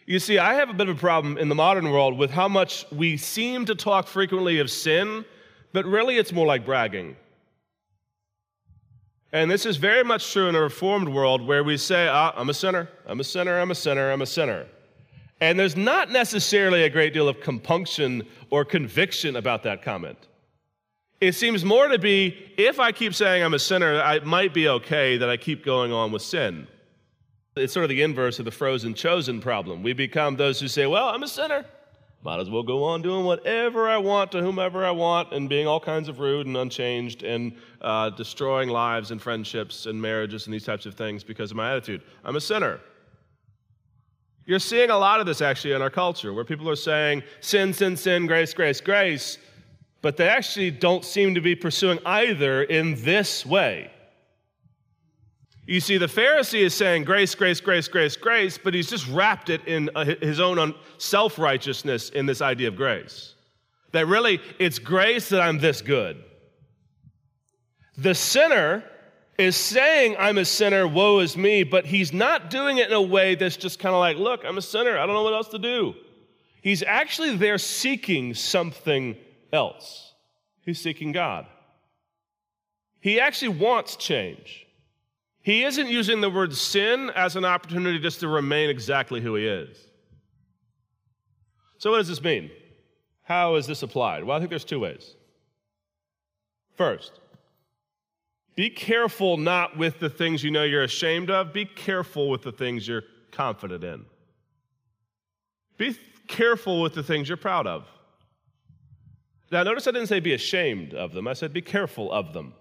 You 0.07 0.21
see, 0.21 0.39
I 0.39 0.55
have 0.55 0.71
a 0.71 0.73
bit 0.73 0.89
of 0.89 0.97
a 0.97 1.01
problem 1.01 1.37
in 1.37 1.49
the 1.49 1.55
modern 1.57 1.91
world 1.91 2.17
with 2.17 2.31
how 2.31 2.47
much 2.47 2.85
we 2.93 3.17
seem 3.17 3.65
to 3.67 3.75
talk 3.75 4.07
frequently 4.07 4.61
of 4.61 4.71
sin, 4.71 5.25
but 5.73 5.85
really 5.85 6.17
it's 6.17 6.33
more 6.33 6.47
like 6.47 6.65
bragging. 6.65 7.17
And 9.33 9.51
this 9.51 9.65
is 9.65 9.77
very 9.77 10.03
much 10.03 10.33
true 10.33 10.49
in 10.49 10.57
a 10.57 10.61
reformed 10.61 11.09
world 11.09 11.47
where 11.47 11.63
we 11.63 11.77
say, 11.77 12.09
ah, 12.09 12.33
I'm 12.37 12.51
a 12.51 12.55
sinner, 12.55 12.89
I'm 13.07 13.21
a 13.21 13.25
sinner, 13.25 13.61
I'm 13.61 13.71
a 13.71 13.75
sinner, 13.75 14.11
I'm 14.11 14.23
a 14.23 14.27
sinner. 14.27 14.67
And 15.41 15.59
there's 15.59 15.77
not 15.77 16.11
necessarily 16.11 16.83
a 16.83 16.91
great 16.91 17.15
deal 17.15 17.29
of 17.29 17.41
compunction 17.41 18.27
or 18.51 18.65
conviction 18.65 19.37
about 19.37 19.63
that 19.63 19.83
comment. 19.83 20.19
It 21.21 21.35
seems 21.35 21.65
more 21.65 21.89
to 21.89 21.99
be 21.99 22.37
if 22.57 22.81
I 22.81 22.93
keep 22.93 23.15
saying 23.15 23.43
I'm 23.43 23.55
a 23.55 23.59
sinner, 23.59 23.95
it 24.15 24.27
might 24.27 24.53
be 24.53 24.69
okay 24.69 25.17
that 25.17 25.31
I 25.31 25.37
keep 25.37 25.65
going 25.65 25.93
on 25.93 26.13
with 26.13 26.23
sin. 26.23 26.67
It's 27.57 27.73
sort 27.73 27.85
of 27.85 27.91
the 27.91 28.03
inverse 28.03 28.39
of 28.39 28.45
the 28.45 28.51
frozen 28.51 28.95
chosen 28.95 29.41
problem. 29.41 29.83
We 29.83 29.93
become 29.93 30.37
those 30.37 30.61
who 30.61 30.69
say, 30.69 30.87
Well, 30.87 31.09
I'm 31.09 31.23
a 31.23 31.29
sinner. 31.29 31.67
Might 32.23 32.39
as 32.39 32.51
well 32.51 32.63
go 32.63 32.85
on 32.85 33.01
doing 33.01 33.25
whatever 33.25 33.89
I 33.89 33.97
want 33.97 34.31
to 34.33 34.43
whomever 34.43 34.85
I 34.85 34.91
want 34.91 35.33
and 35.33 35.49
being 35.49 35.67
all 35.67 35.81
kinds 35.81 36.09
of 36.09 36.21
rude 36.21 36.47
and 36.47 36.57
unchanged 36.57 37.23
and 37.23 37.55
uh, 37.81 38.11
destroying 38.11 38.69
lives 38.69 39.11
and 39.11 39.23
friendships 39.23 39.87
and 39.87 40.01
marriages 40.01 40.47
and 40.47 40.53
these 40.53 40.65
types 40.65 40.85
of 40.85 40.95
things 40.95 41.25
because 41.25 41.51
of 41.51 41.57
my 41.57 41.71
attitude. 41.71 42.03
I'm 42.23 42.37
a 42.37 42.41
sinner. 42.41 42.79
You're 44.45 44.59
seeing 44.59 44.91
a 44.91 44.99
lot 44.99 45.21
of 45.21 45.27
this 45.27 45.41
actually 45.41 45.73
in 45.73 45.81
our 45.81 45.91
culture 45.91 46.35
where 46.35 46.45
people 46.45 46.69
are 46.69 46.77
saying 46.77 47.23
sin, 47.41 47.73
sin, 47.73 47.97
sin, 47.97 48.27
grace, 48.27 48.53
grace, 48.53 48.81
grace, 48.83 49.39
but 50.03 50.17
they 50.19 50.29
actually 50.29 50.71
don't 50.71 51.05
seem 51.05 51.35
to 51.35 51.41
be 51.41 51.55
pursuing 51.55 52.01
either 52.05 52.65
in 52.65 53.03
this 53.03 53.47
way. 53.47 53.91
You 55.71 55.79
see, 55.79 55.99
the 55.99 56.07
Pharisee 56.07 56.63
is 56.63 56.75
saying 56.75 57.05
grace, 57.05 57.33
grace, 57.37 57.61
grace, 57.61 57.87
grace, 57.87 58.17
grace, 58.17 58.59
but 58.59 58.75
he's 58.75 58.91
just 58.91 59.07
wrapped 59.07 59.51
it 59.51 59.65
in 59.69 59.89
uh, 59.95 60.17
his 60.21 60.41
own 60.41 60.75
self 60.99 61.39
righteousness 61.39 62.11
in 62.11 62.27
this 62.27 62.43
idea 62.43 62.67
of 62.67 62.75
grace. 62.75 63.37
That 63.93 64.09
really, 64.09 64.41
it's 64.59 64.81
grace 64.81 65.29
that 65.29 65.41
I'm 65.41 65.59
this 65.59 65.81
good. 65.81 66.25
The 67.97 68.17
sinner 68.17 68.83
is 69.39 69.55
saying, 69.55 70.17
I'm 70.19 70.39
a 70.39 70.45
sinner, 70.45 70.89
woe 70.89 71.21
is 71.21 71.37
me, 71.37 71.63
but 71.63 71.87
he's 71.87 72.13
not 72.13 72.51
doing 72.51 72.79
it 72.79 72.89
in 72.89 72.93
a 72.93 73.01
way 73.01 73.37
that's 73.37 73.57
just 73.57 73.79
kind 73.79 73.95
of 73.95 74.01
like, 74.01 74.17
look, 74.17 74.45
I'm 74.45 74.59
a 74.59 74.63
sinner, 74.63 74.99
I 74.99 75.07
don't 75.07 75.15
know 75.15 75.23
what 75.23 75.35
else 75.35 75.51
to 75.51 75.59
do. 75.61 75.95
He's 76.63 76.83
actually 76.83 77.37
there 77.37 77.59
seeking 77.59 78.35
something 78.35 79.17
else. 79.53 80.15
He's 80.63 80.81
seeking 80.81 81.13
God. 81.13 81.47
He 82.99 83.21
actually 83.21 83.57
wants 83.57 83.95
change. 83.95 84.67
He 85.51 85.65
isn't 85.65 85.89
using 85.89 86.21
the 86.21 86.31
word 86.31 86.55
sin 86.55 87.11
as 87.17 87.35
an 87.35 87.45
opportunity 87.45 87.99
just 87.99 88.21
to 88.21 88.29
remain 88.29 88.71
exactly 88.71 89.21
who 89.21 89.35
he 89.35 89.49
is. 89.49 89.77
So, 91.79 91.91
what 91.91 91.97
does 91.97 92.07
this 92.07 92.23
mean? 92.23 92.53
How 93.25 93.57
is 93.57 93.67
this 93.67 93.83
applied? 93.83 94.23
Well, 94.23 94.37
I 94.37 94.39
think 94.39 94.51
there's 94.51 94.65
two 94.65 94.79
ways. 94.79 95.17
First, 96.77 97.19
be 98.55 98.71
careful 98.71 99.39
not 99.39 99.77
with 99.77 99.99
the 99.99 100.09
things 100.09 100.45
you 100.45 100.53
know 100.53 100.63
you're 100.63 100.85
ashamed 100.85 101.31
of, 101.31 101.53
be 101.53 101.65
careful 101.65 102.31
with 102.31 102.43
the 102.43 102.53
things 102.53 102.87
you're 102.87 103.03
confident 103.33 103.83
in. 103.83 104.05
Be 105.79 105.99
careful 106.29 106.81
with 106.81 106.95
the 106.95 107.03
things 107.03 107.29
you're 107.29 107.37
proud 107.37 107.67
of. 107.67 107.89
Now, 109.51 109.65
notice 109.65 109.89
I 109.89 109.91
didn't 109.91 110.07
say 110.07 110.21
be 110.21 110.35
ashamed 110.35 110.95
of 110.95 111.13
them, 111.13 111.27
I 111.27 111.33
said 111.33 111.53
be 111.53 111.61
careful 111.61 112.13
of 112.13 112.35
them. 112.35 112.55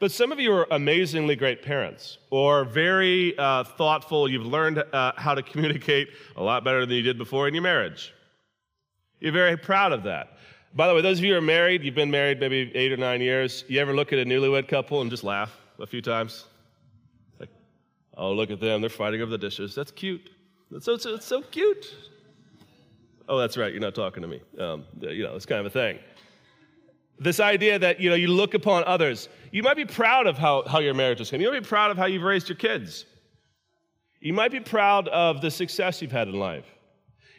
But 0.00 0.12
some 0.12 0.30
of 0.30 0.38
you 0.38 0.52
are 0.52 0.66
amazingly 0.70 1.34
great 1.34 1.60
parents 1.60 2.18
or 2.30 2.64
very 2.64 3.36
uh, 3.36 3.64
thoughtful. 3.64 4.30
You've 4.30 4.46
learned 4.46 4.78
uh, 4.78 5.12
how 5.16 5.34
to 5.34 5.42
communicate 5.42 6.10
a 6.36 6.42
lot 6.42 6.62
better 6.62 6.86
than 6.86 6.94
you 6.94 7.02
did 7.02 7.18
before 7.18 7.48
in 7.48 7.54
your 7.54 7.64
marriage. 7.64 8.14
You're 9.18 9.32
very 9.32 9.56
proud 9.56 9.92
of 9.92 10.04
that. 10.04 10.38
By 10.74 10.86
the 10.86 10.94
way, 10.94 11.00
those 11.00 11.18
of 11.18 11.24
you 11.24 11.32
who 11.32 11.38
are 11.38 11.42
married, 11.42 11.82
you've 11.82 11.96
been 11.96 12.10
married 12.10 12.38
maybe 12.38 12.70
eight 12.76 12.92
or 12.92 12.96
nine 12.96 13.20
years, 13.20 13.64
you 13.66 13.80
ever 13.80 13.92
look 13.92 14.12
at 14.12 14.20
a 14.20 14.24
newlywed 14.24 14.68
couple 14.68 15.00
and 15.00 15.10
just 15.10 15.24
laugh 15.24 15.58
a 15.80 15.86
few 15.86 16.00
times? 16.00 16.44
Like, 17.40 17.48
oh, 18.16 18.32
look 18.32 18.52
at 18.52 18.60
them, 18.60 18.80
they're 18.80 18.90
fighting 18.90 19.20
over 19.20 19.30
the 19.30 19.38
dishes. 19.38 19.74
That's 19.74 19.90
cute. 19.90 20.30
That's 20.70 20.84
so, 20.84 20.92
it's 20.92 21.26
so 21.26 21.42
cute. 21.42 21.92
Oh, 23.28 23.38
that's 23.38 23.56
right, 23.56 23.72
you're 23.72 23.80
not 23.80 23.94
talking 23.94 24.22
to 24.22 24.28
me. 24.28 24.40
Um, 24.60 24.84
you 25.00 25.24
know, 25.24 25.34
it's 25.34 25.46
kind 25.46 25.60
of 25.60 25.66
a 25.66 25.70
thing. 25.70 25.98
This 27.20 27.40
idea 27.40 27.78
that, 27.78 28.00
you 28.00 28.10
know, 28.10 28.16
you 28.16 28.28
look 28.28 28.54
upon 28.54 28.84
others. 28.84 29.28
You 29.50 29.62
might 29.62 29.76
be 29.76 29.84
proud 29.84 30.26
of 30.26 30.38
how, 30.38 30.62
how 30.66 30.78
your 30.78 30.94
marriage 30.94 31.20
is 31.20 31.30
going. 31.30 31.40
You 31.40 31.50
might 31.50 31.62
be 31.62 31.68
proud 31.68 31.90
of 31.90 31.96
how 31.96 32.06
you've 32.06 32.22
raised 32.22 32.48
your 32.48 32.56
kids. 32.56 33.06
You 34.20 34.32
might 34.32 34.52
be 34.52 34.60
proud 34.60 35.08
of 35.08 35.40
the 35.40 35.50
success 35.50 36.00
you've 36.02 36.12
had 36.12 36.28
in 36.28 36.34
life. 36.34 36.66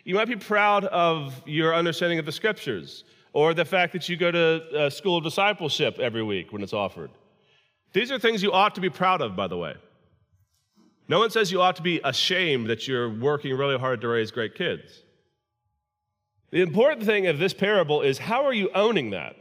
You 0.04 0.16
might 0.16 0.28
be 0.28 0.36
proud 0.36 0.86
of 0.86 1.42
your 1.46 1.76
understanding 1.76 2.20
of 2.20 2.26
the 2.26 2.32
scriptures 2.32 3.04
or 3.34 3.54
the 3.54 3.66
fact 3.66 3.94
that 3.94 4.10
you 4.10 4.18
go 4.18 4.32
to 4.32 4.86
a 4.86 4.92
school 4.92 5.18
of 5.18 5.24
discipleship 5.24 6.00
every 6.00 6.24
week 6.24 6.52
when 6.52 6.64
it's 6.64 6.74
offered. 6.74 7.12
These 7.94 8.12
are 8.12 8.20
things 8.20 8.42
you 8.42 8.52
ought 8.52 8.76
to 8.76 8.82
be 8.82 8.90
proud 8.90 9.22
of, 9.22 9.36
by 9.36 9.48
the 9.48 9.58
way. 9.58 9.76
No 11.08 11.20
one 11.20 11.32
says 11.32 11.52
you 11.52 11.62
ought 11.62 11.76
to 11.78 11.82
be 11.82 12.00
ashamed 12.04 12.68
that 12.68 12.88
you're 12.88 13.10
working 13.10 13.56
really 13.56 13.78
hard 13.78 14.02
to 14.02 14.08
raise 14.08 14.32
great 14.32 14.56
kids. 14.56 15.04
The 16.52 16.62
important 16.62 17.06
thing 17.06 17.28
of 17.28 17.40
this 17.40 17.54
parable 17.54 18.02
is 18.02 18.18
how 18.18 18.46
are 18.46 18.54
you 18.54 18.70
owning 18.74 19.12
that? 19.12 19.36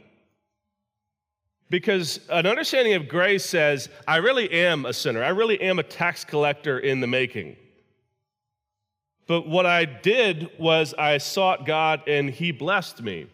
Because 1.69 2.19
an 2.29 2.47
understanding 2.47 2.95
of 2.95 3.07
grace 3.07 3.45
says, 3.45 3.89
I 4.07 4.17
really 4.17 4.49
am 4.51 4.85
a 4.85 4.93
sinner. 4.93 5.23
I 5.23 5.29
really 5.29 5.61
am 5.61 5.77
a 5.77 5.83
tax 5.83 6.25
collector 6.25 6.79
in 6.79 6.99
the 6.99 7.07
making. 7.07 7.57
But 9.27 9.47
what 9.47 9.67
I 9.67 9.85
did 9.85 10.49
was 10.57 10.95
I 10.95 11.19
sought 11.19 11.67
God 11.67 12.01
and 12.07 12.29
He 12.29 12.51
blessed 12.51 13.03
me. 13.03 13.27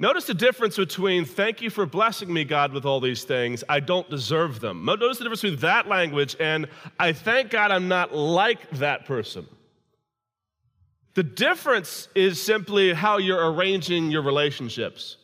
Notice 0.00 0.24
the 0.24 0.34
difference 0.34 0.76
between 0.76 1.26
thank 1.26 1.60
you 1.60 1.68
for 1.70 1.84
blessing 1.86 2.32
me, 2.32 2.42
God, 2.42 2.72
with 2.72 2.86
all 2.86 3.00
these 3.00 3.22
things. 3.22 3.62
I 3.68 3.80
don't 3.80 4.08
deserve 4.08 4.58
them. 4.58 4.84
Notice 4.84 5.18
the 5.18 5.24
difference 5.24 5.42
between 5.42 5.60
that 5.60 5.86
language 5.86 6.34
and 6.40 6.66
I 6.98 7.12
thank 7.12 7.50
God 7.50 7.70
I'm 7.70 7.86
not 7.86 8.12
like 8.12 8.68
that 8.70 9.04
person. 9.04 9.46
The 11.14 11.22
difference 11.22 12.08
is 12.14 12.42
simply 12.42 12.94
how 12.94 13.18
you're 13.18 13.52
arranging 13.52 14.10
your 14.10 14.22
relationships. 14.22 15.18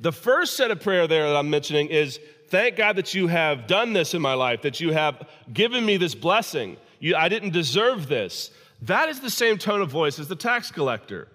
The 0.00 0.12
first 0.12 0.56
set 0.56 0.70
of 0.70 0.80
prayer 0.80 1.06
there 1.06 1.28
that 1.28 1.36
I'm 1.36 1.50
mentioning 1.50 1.88
is 1.88 2.20
thank 2.48 2.76
God 2.76 2.96
that 2.96 3.14
you 3.14 3.28
have 3.28 3.66
done 3.66 3.92
this 3.92 4.14
in 4.14 4.20
my 4.20 4.34
life, 4.34 4.62
that 4.62 4.80
you 4.80 4.92
have 4.92 5.26
given 5.52 5.84
me 5.84 5.96
this 5.96 6.14
blessing. 6.14 6.76
You, 7.00 7.16
I 7.16 7.28
didn't 7.28 7.50
deserve 7.50 8.08
this. 8.08 8.50
That 8.82 9.08
is 9.08 9.20
the 9.20 9.30
same 9.30 9.58
tone 9.58 9.80
of 9.80 9.90
voice 9.90 10.18
as 10.18 10.28
the 10.28 10.36
tax 10.36 10.70
collector. 10.70 11.28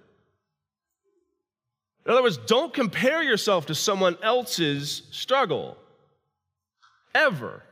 In 2.05 2.11
other 2.11 2.23
words, 2.23 2.37
don't 2.37 2.73
compare 2.73 3.21
yourself 3.21 3.67
to 3.67 3.75
someone 3.75 4.17
else's 4.23 5.03
struggle. 5.11 5.77
Ever. 7.13 7.63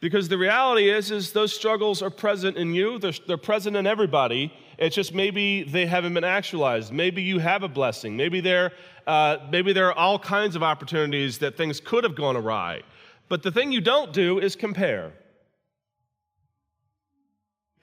Because 0.00 0.28
the 0.28 0.38
reality 0.38 0.90
is, 0.90 1.10
is 1.10 1.32
those 1.32 1.54
struggles 1.54 2.02
are 2.02 2.10
present 2.10 2.56
in 2.56 2.74
you. 2.74 2.98
They're, 2.98 3.12
they're 3.26 3.36
present 3.36 3.76
in 3.76 3.86
everybody. 3.86 4.52
It's 4.78 4.94
just 4.94 5.14
maybe 5.14 5.62
they 5.62 5.86
haven't 5.86 6.14
been 6.14 6.24
actualized. 6.24 6.92
Maybe 6.92 7.22
you 7.22 7.38
have 7.38 7.62
a 7.62 7.68
blessing. 7.68 8.16
Maybe 8.16 8.40
there, 8.40 8.72
uh, 9.06 9.38
maybe 9.50 9.72
there 9.72 9.88
are 9.88 9.98
all 9.98 10.18
kinds 10.18 10.56
of 10.56 10.62
opportunities 10.62 11.38
that 11.38 11.56
things 11.56 11.80
could 11.80 12.04
have 12.04 12.14
gone 12.14 12.36
awry. 12.36 12.82
But 13.28 13.42
the 13.42 13.50
thing 13.50 13.72
you 13.72 13.80
don't 13.80 14.12
do 14.12 14.38
is 14.38 14.56
compare. 14.56 15.12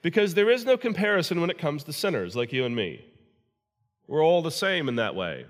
Because 0.02 0.34
there 0.34 0.50
is 0.50 0.64
no 0.64 0.76
comparison 0.76 1.40
when 1.40 1.50
it 1.50 1.58
comes 1.58 1.84
to 1.84 1.92
sinners 1.92 2.34
like 2.34 2.52
you 2.52 2.64
and 2.64 2.74
me. 2.74 3.04
We're 4.06 4.24
all 4.24 4.42
the 4.42 4.50
same 4.50 4.88
in 4.88 4.96
that 4.96 5.14
way. 5.14 5.46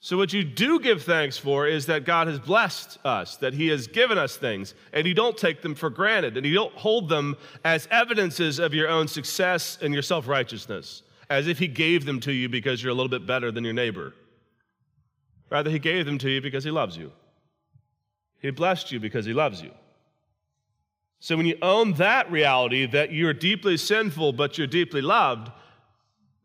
So, 0.00 0.16
what 0.16 0.32
you 0.32 0.44
do 0.44 0.78
give 0.78 1.02
thanks 1.02 1.38
for 1.38 1.66
is 1.66 1.86
that 1.86 2.04
God 2.04 2.28
has 2.28 2.38
blessed 2.38 2.98
us, 3.04 3.36
that 3.38 3.52
He 3.52 3.66
has 3.68 3.88
given 3.88 4.16
us 4.16 4.36
things, 4.36 4.74
and 4.92 5.08
you 5.08 5.14
don't 5.14 5.36
take 5.36 5.60
them 5.60 5.74
for 5.74 5.90
granted, 5.90 6.36
and 6.36 6.46
you 6.46 6.54
don't 6.54 6.74
hold 6.74 7.08
them 7.08 7.36
as 7.64 7.88
evidences 7.90 8.60
of 8.60 8.72
your 8.72 8.88
own 8.88 9.08
success 9.08 9.76
and 9.82 9.92
your 9.92 10.04
self 10.04 10.28
righteousness, 10.28 11.02
as 11.30 11.48
if 11.48 11.58
He 11.58 11.66
gave 11.66 12.04
them 12.04 12.20
to 12.20 12.32
you 12.32 12.48
because 12.48 12.80
you're 12.80 12.92
a 12.92 12.94
little 12.94 13.08
bit 13.08 13.26
better 13.26 13.50
than 13.50 13.64
your 13.64 13.72
neighbor. 13.72 14.14
Rather, 15.50 15.70
He 15.70 15.80
gave 15.80 16.06
them 16.06 16.18
to 16.18 16.30
you 16.30 16.40
because 16.40 16.62
He 16.62 16.70
loves 16.70 16.96
you. 16.96 17.10
He 18.40 18.50
blessed 18.50 18.92
you 18.92 19.00
because 19.00 19.26
He 19.26 19.32
loves 19.32 19.62
you. 19.62 19.72
So, 21.18 21.36
when 21.36 21.46
you 21.46 21.58
own 21.60 21.94
that 21.94 22.30
reality 22.30 22.86
that 22.86 23.12
you're 23.12 23.34
deeply 23.34 23.76
sinful, 23.76 24.34
but 24.34 24.58
you're 24.58 24.68
deeply 24.68 25.02
loved, 25.02 25.50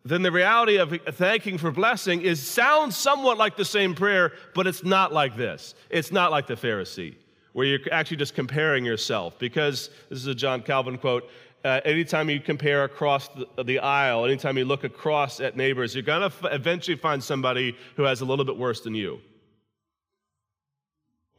then 0.06 0.22
the 0.22 0.32
reality 0.32 0.78
of 0.78 0.94
thanking 1.12 1.58
for 1.58 1.72
blessing 1.72 2.22
is 2.22 2.42
sounds 2.42 2.98
somewhat 2.98 3.38
like 3.38 3.56
the 3.56 3.64
same 3.64 3.96
prayer, 3.96 4.34
but 4.54 4.68
it's 4.68 4.84
not 4.84 5.14
like 5.14 5.38
this. 5.38 5.76
It's 5.90 6.12
not 6.12 6.30
like 6.30 6.46
the 6.46 6.56
Pharisee, 6.56 7.16
where 7.54 7.66
you're 7.66 7.80
actually 7.90 8.18
just 8.18 8.36
comparing 8.36 8.84
yourself. 8.84 9.40
Because 9.40 9.90
this 10.10 10.20
is 10.20 10.28
a 10.28 10.36
John 10.36 10.62
Calvin 10.62 10.98
quote. 10.98 11.30
Uh, 11.64 11.80
anytime 11.86 12.30
you 12.30 12.42
compare 12.42 12.84
across 12.84 13.30
the, 13.30 13.64
the, 13.64 13.80
aisle, 13.80 14.26
anytime 14.26 14.58
you 14.58 14.66
look 14.66 14.84
across 14.84 15.40
at 15.40 15.56
neighbors, 15.56 15.96
you're 15.96 16.04
going 16.04 16.20
to 16.20 16.26
f- 16.26 16.52
eventually 16.52 16.98
find 16.98 17.24
somebody 17.24 17.74
who 17.96 18.04
has 18.04 18.20
a 18.20 18.26
little 18.26 18.44
bit 18.44 18.58
worse 18.58 18.82
than 18.82 18.94
you. 18.94 19.22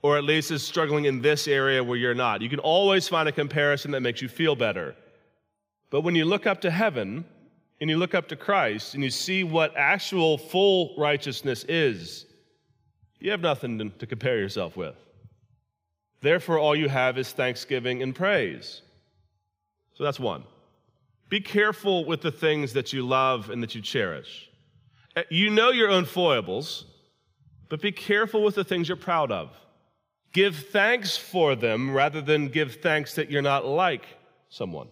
Or 0.01 0.17
at 0.17 0.25
least 0.25 0.51
is 0.51 0.63
struggling 0.63 1.05
in 1.05 1.21
this 1.21 1.47
area 1.47 1.85
where 1.85 1.99
you're 1.99 2.15
not. 2.15 2.41
You 2.41 2.49
can 2.49 2.59
always 2.61 3.07
find 3.07 3.29
a 3.29 3.33
comparison 3.33 3.91
that 3.91 4.01
makes 4.01 4.23
you 4.23 4.29
feel 4.29 4.57
better. 4.57 4.97
But 5.91 6.01
when 6.01 6.15
you 6.15 6.25
look 6.25 6.47
up 6.47 6.63
to 6.63 6.71
heaven, 6.71 7.27
and 7.85 7.91
you 7.91 7.99
look 7.99 8.15
up 8.15 8.29
to 8.29 8.35
Christ 8.35 8.95
and 8.95 9.05
you 9.05 9.11
see 9.11 9.45
what 9.45 9.77
actual 9.77 10.39
full 10.39 10.95
righteousness 10.97 11.67
is, 11.69 12.25
you 13.21 13.31
have 13.31 13.43
nothing 13.43 13.93
to, 13.99 14.07
compare 14.07 14.39
yourself 14.39 14.75
with. 14.75 14.97
Therefore, 16.23 16.59
all 16.59 16.75
you 16.75 16.89
have 16.89 17.19
is 17.19 17.31
thanksgiving 17.33 18.03
and 18.03 18.15
praise. 18.15 18.81
So 19.93 20.05
that's 20.05 20.19
one. 20.19 20.45
Be 21.29 21.43
careful 21.43 22.07
with 22.07 22.23
the 22.23 22.33
things 22.33 22.73
that 22.73 22.95
you 22.95 23.07
love 23.07 23.51
and 23.51 23.63
that 23.63 23.75
you 23.75 23.83
cherish. 23.83 24.49
Uh, 25.15 25.25
you 25.29 25.51
know 25.51 25.69
your 25.69 25.91
own 25.91 26.07
foibles, 26.07 26.87
but 27.69 27.83
be 27.83 27.93
careful 27.93 28.43
with 28.43 28.55
the 28.55 28.65
things 28.65 28.89
you're 28.89 28.97
proud 28.97 29.31
of. 29.31 29.51
Give 30.33 30.57
thanks 30.57 31.19
for 31.19 31.55
them 31.55 31.93
rather 31.93 32.23
than 32.23 32.49
give 32.49 32.77
thanks 32.77 33.15
that 33.17 33.31
you're 33.31 33.43
not 33.43 33.67
like 33.67 34.07
someone. 34.49 34.89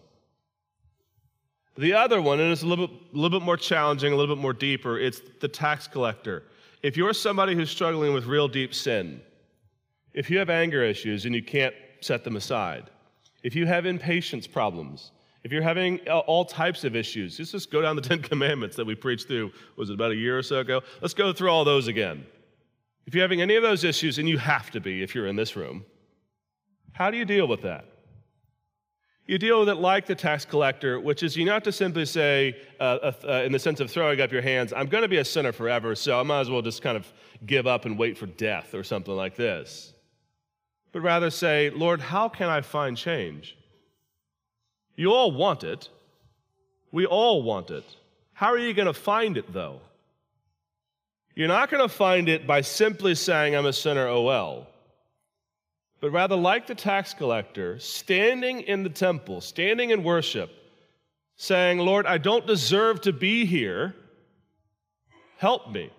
The 1.77 1.93
other 1.93 2.21
one, 2.21 2.39
and 2.39 2.51
it's 2.51 2.61
a 2.61 2.67
little 2.67 2.87
bit, 2.87 3.13
little 3.13 3.39
bit 3.39 3.45
more 3.45 3.57
challenging, 3.57 4.13
a 4.13 4.15
little 4.15 4.35
bit 4.35 4.41
more 4.41 4.53
deeper, 4.53 4.99
it's 4.99 5.21
the 5.39 5.47
tax 5.47 5.87
collector. 5.87 6.43
If 6.83 6.97
you're 6.97 7.13
somebody 7.13 7.55
who's 7.55 7.71
struggling 7.71 8.13
with 8.13 8.25
real 8.25 8.47
deep 8.47 8.73
sin, 8.73 9.21
if 10.13 10.29
you 10.29 10.37
have 10.37 10.49
anger 10.49 10.83
issues 10.83 11.25
and 11.25 11.33
you 11.33 11.41
can't 11.41 11.73
set 12.01 12.23
them 12.23 12.35
aside, 12.35 12.89
if 13.41 13.55
you 13.55 13.65
have 13.65 13.85
impatience 13.85 14.45
problems, 14.45 15.11
if 15.43 15.51
you're 15.51 15.63
having 15.63 15.99
all 16.09 16.45
types 16.45 16.83
of 16.83 16.95
issues, 16.95 17.37
just, 17.37 17.51
just 17.51 17.71
go 17.71 17.81
down 17.81 17.95
the 17.95 18.01
Ten 18.09 18.21
Commandments 18.21 18.75
that 18.75 18.85
we 18.85 18.95
preached 18.95 19.27
through, 19.27 19.51
was 19.75 19.89
it 19.89 19.93
about 19.93 20.11
a 20.11 20.15
year 20.15 20.37
or 20.37 20.43
so 20.43 20.59
ago? 20.59 20.81
Let's 21.01 21.13
go 21.13 21.33
through 21.33 21.49
all 21.49 21.65
those 21.65 21.87
again. 21.87 22.25
If 23.05 23.15
you're 23.15 23.23
having 23.23 23.41
any 23.41 23.55
of 23.55 23.63
those 23.63 23.83
issues, 23.83 24.17
and 24.17 24.29
you 24.29 24.37
have 24.37 24.71
to 24.71 24.79
be 24.79 25.03
if 25.03 25.13
you're 25.13 25.27
in 25.27 25.35
this 25.35 25.55
room, 25.55 25.85
how 26.93 27.11
do 27.11 27.17
you 27.17 27.25
deal 27.25 27.47
with 27.47 27.63
that? 27.63 27.85
You 29.25 29.37
deal 29.37 29.61
with 29.61 29.69
it 29.69 29.75
like 29.75 30.05
the 30.05 30.15
tax 30.15 30.43
collector, 30.43 30.99
which 30.99 31.23
is 31.23 31.37
you 31.37 31.45
not 31.45 31.63
to 31.63 31.71
simply 31.71 32.05
say, 32.05 32.57
uh, 32.79 33.13
uh, 33.23 33.43
in 33.45 33.53
the 33.53 33.59
sense 33.59 33.79
of 33.79 33.89
throwing 33.89 34.19
up 34.19 34.33
your 34.33 34.41
hands, 34.41 34.73
I'm 34.73 34.87
going 34.87 35.03
to 35.03 35.07
be 35.07 35.17
a 35.17 35.25
sinner 35.25 35.53
forever, 35.53 35.95
so 35.95 36.19
I 36.19 36.23
might 36.23 36.41
as 36.41 36.49
well 36.49 36.61
just 36.61 36.81
kind 36.81 36.97
of 36.97 37.11
give 37.45 37.65
up 37.65 37.85
and 37.85 37.97
wait 37.97 38.17
for 38.17 38.25
death 38.25 38.73
or 38.73 38.83
something 38.83 39.15
like 39.15 39.35
this. 39.37 39.93
But 40.91 41.01
rather 41.01 41.29
say, 41.29 41.69
Lord, 41.69 42.01
how 42.01 42.27
can 42.27 42.49
I 42.49 42.61
find 42.61 42.97
change? 42.97 43.57
You 44.95 45.13
all 45.13 45.31
want 45.31 45.63
it. 45.63 45.87
We 46.91 47.05
all 47.05 47.43
want 47.43 47.71
it. 47.71 47.85
How 48.33 48.51
are 48.51 48.57
you 48.57 48.73
going 48.73 48.87
to 48.87 48.93
find 48.93 49.37
it, 49.37 49.51
though? 49.53 49.79
You're 51.33 51.47
not 51.47 51.71
going 51.71 51.81
to 51.81 51.93
find 51.93 52.27
it 52.27 52.45
by 52.45 52.61
simply 52.61 53.15
saying, 53.15 53.55
I'm 53.55 53.65
a 53.65 53.73
sinner, 53.73 54.05
oh 54.05 54.21
well 54.21 54.67
but 56.03 56.11
rather 56.11 56.35
like 56.35 56.67
the 56.67 56.75
tax 56.75 57.13
collector, 57.13 57.79
standing 57.79 58.59
in 58.59 58.83
the 58.83 58.89
temple, 58.89 59.39
standing 59.39 59.91
in 59.91 60.03
worship, 60.03 60.51
saying, 61.37 61.79
Lord, 61.79 62.05
I 62.05 62.17
don't 62.17 62.45
deserve 62.45 62.99
to 63.03 63.13
be 63.13 63.45
here. 63.45 63.95
Help 65.37 65.71
me. 65.71 65.89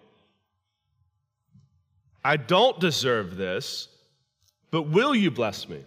I 2.23 2.37
don't 2.37 2.79
deserve 2.79 3.39
this, 3.39 3.89
but 4.71 4.83
will 4.83 5.15
you 5.15 5.31
bless 5.31 5.71
me? 5.71 5.83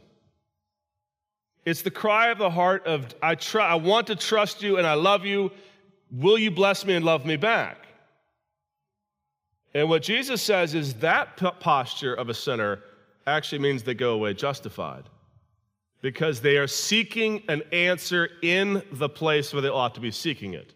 It's 1.64 1.84
the 1.84 1.92
cry 1.92 2.30
of 2.30 2.40
the 2.40 2.50
heart 2.50 2.88
of, 2.88 3.14
I, 3.22 3.36
try, 3.36 3.68
I 3.68 3.76
want 3.76 4.08
to 4.08 4.16
trust 4.16 4.64
you 4.64 4.78
and 4.80 4.88
I 4.88 4.96
love 4.96 5.26
you. 5.26 5.52
Will 6.10 6.40
you 6.40 6.50
bless 6.50 6.88
me 6.88 6.96
and 6.96 7.06
love 7.06 7.24
me 7.24 7.36
back? 7.36 7.86
And 9.76 9.88
what 9.90 10.02
Jesus 10.02 10.42
says 10.42 10.74
is 10.74 10.96
that 10.96 11.38
posture 11.60 12.16
of 12.16 12.30
a 12.30 12.34
sinner 12.34 12.80
actually 13.28 13.60
means 13.60 13.84
they 13.84 13.94
go 13.94 14.14
away 14.14 14.34
justified 14.34 15.04
because 16.02 16.42
they 16.42 16.58
are 16.58 16.68
seeking 16.68 17.44
an 17.50 17.62
answer 17.72 18.30
in 18.42 18.82
the 18.94 19.10
place 19.10 19.54
where 19.54 19.62
they 19.62 19.68
ought 19.68 19.96
to 19.96 20.02
be 20.02 20.12
seeking 20.12 20.54
it. 20.54 20.74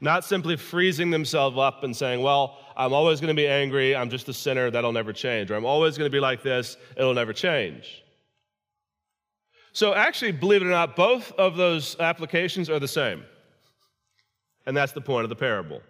Not 0.00 0.24
simply 0.24 0.56
freezing 0.56 1.10
themselves 1.10 1.56
up 1.58 1.82
and 1.82 1.96
saying, 1.96 2.22
Well, 2.22 2.58
I'm 2.76 2.92
always 2.92 3.20
going 3.20 3.34
to 3.34 3.40
be 3.40 3.48
angry, 3.48 3.96
I'm 3.96 4.10
just 4.10 4.28
a 4.28 4.34
sinner, 4.34 4.70
that'll 4.70 4.92
never 4.92 5.12
change. 5.12 5.50
Or 5.50 5.54
I'm 5.54 5.64
always 5.64 5.96
going 5.96 6.10
to 6.10 6.14
be 6.14 6.20
like 6.20 6.42
this, 6.42 6.76
it'll 6.96 7.14
never 7.14 7.32
change. 7.32 8.02
So, 9.72 9.94
actually, 9.94 10.32
believe 10.32 10.62
it 10.62 10.66
or 10.66 10.70
not, 10.70 10.96
both 10.96 11.32
of 11.32 11.56
those 11.56 11.96
applications 12.00 12.68
are 12.68 12.78
the 12.78 12.88
same. 12.88 13.24
And 14.66 14.76
that's 14.76 14.92
the 14.92 15.00
point 15.00 15.24
of 15.24 15.28
the 15.30 15.36
parable. 15.36 15.80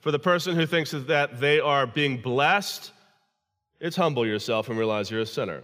For 0.00 0.10
the 0.10 0.18
person 0.18 0.56
who 0.56 0.66
thinks 0.66 0.90
that 0.90 1.40
they 1.40 1.60
are 1.60 1.86
being 1.86 2.20
blessed 2.20 2.92
it's 3.80 3.96
humble 3.96 4.26
yourself 4.26 4.68
and 4.68 4.78
realize 4.78 5.10
you're 5.10 5.20
a 5.20 5.26
sinner. 5.26 5.62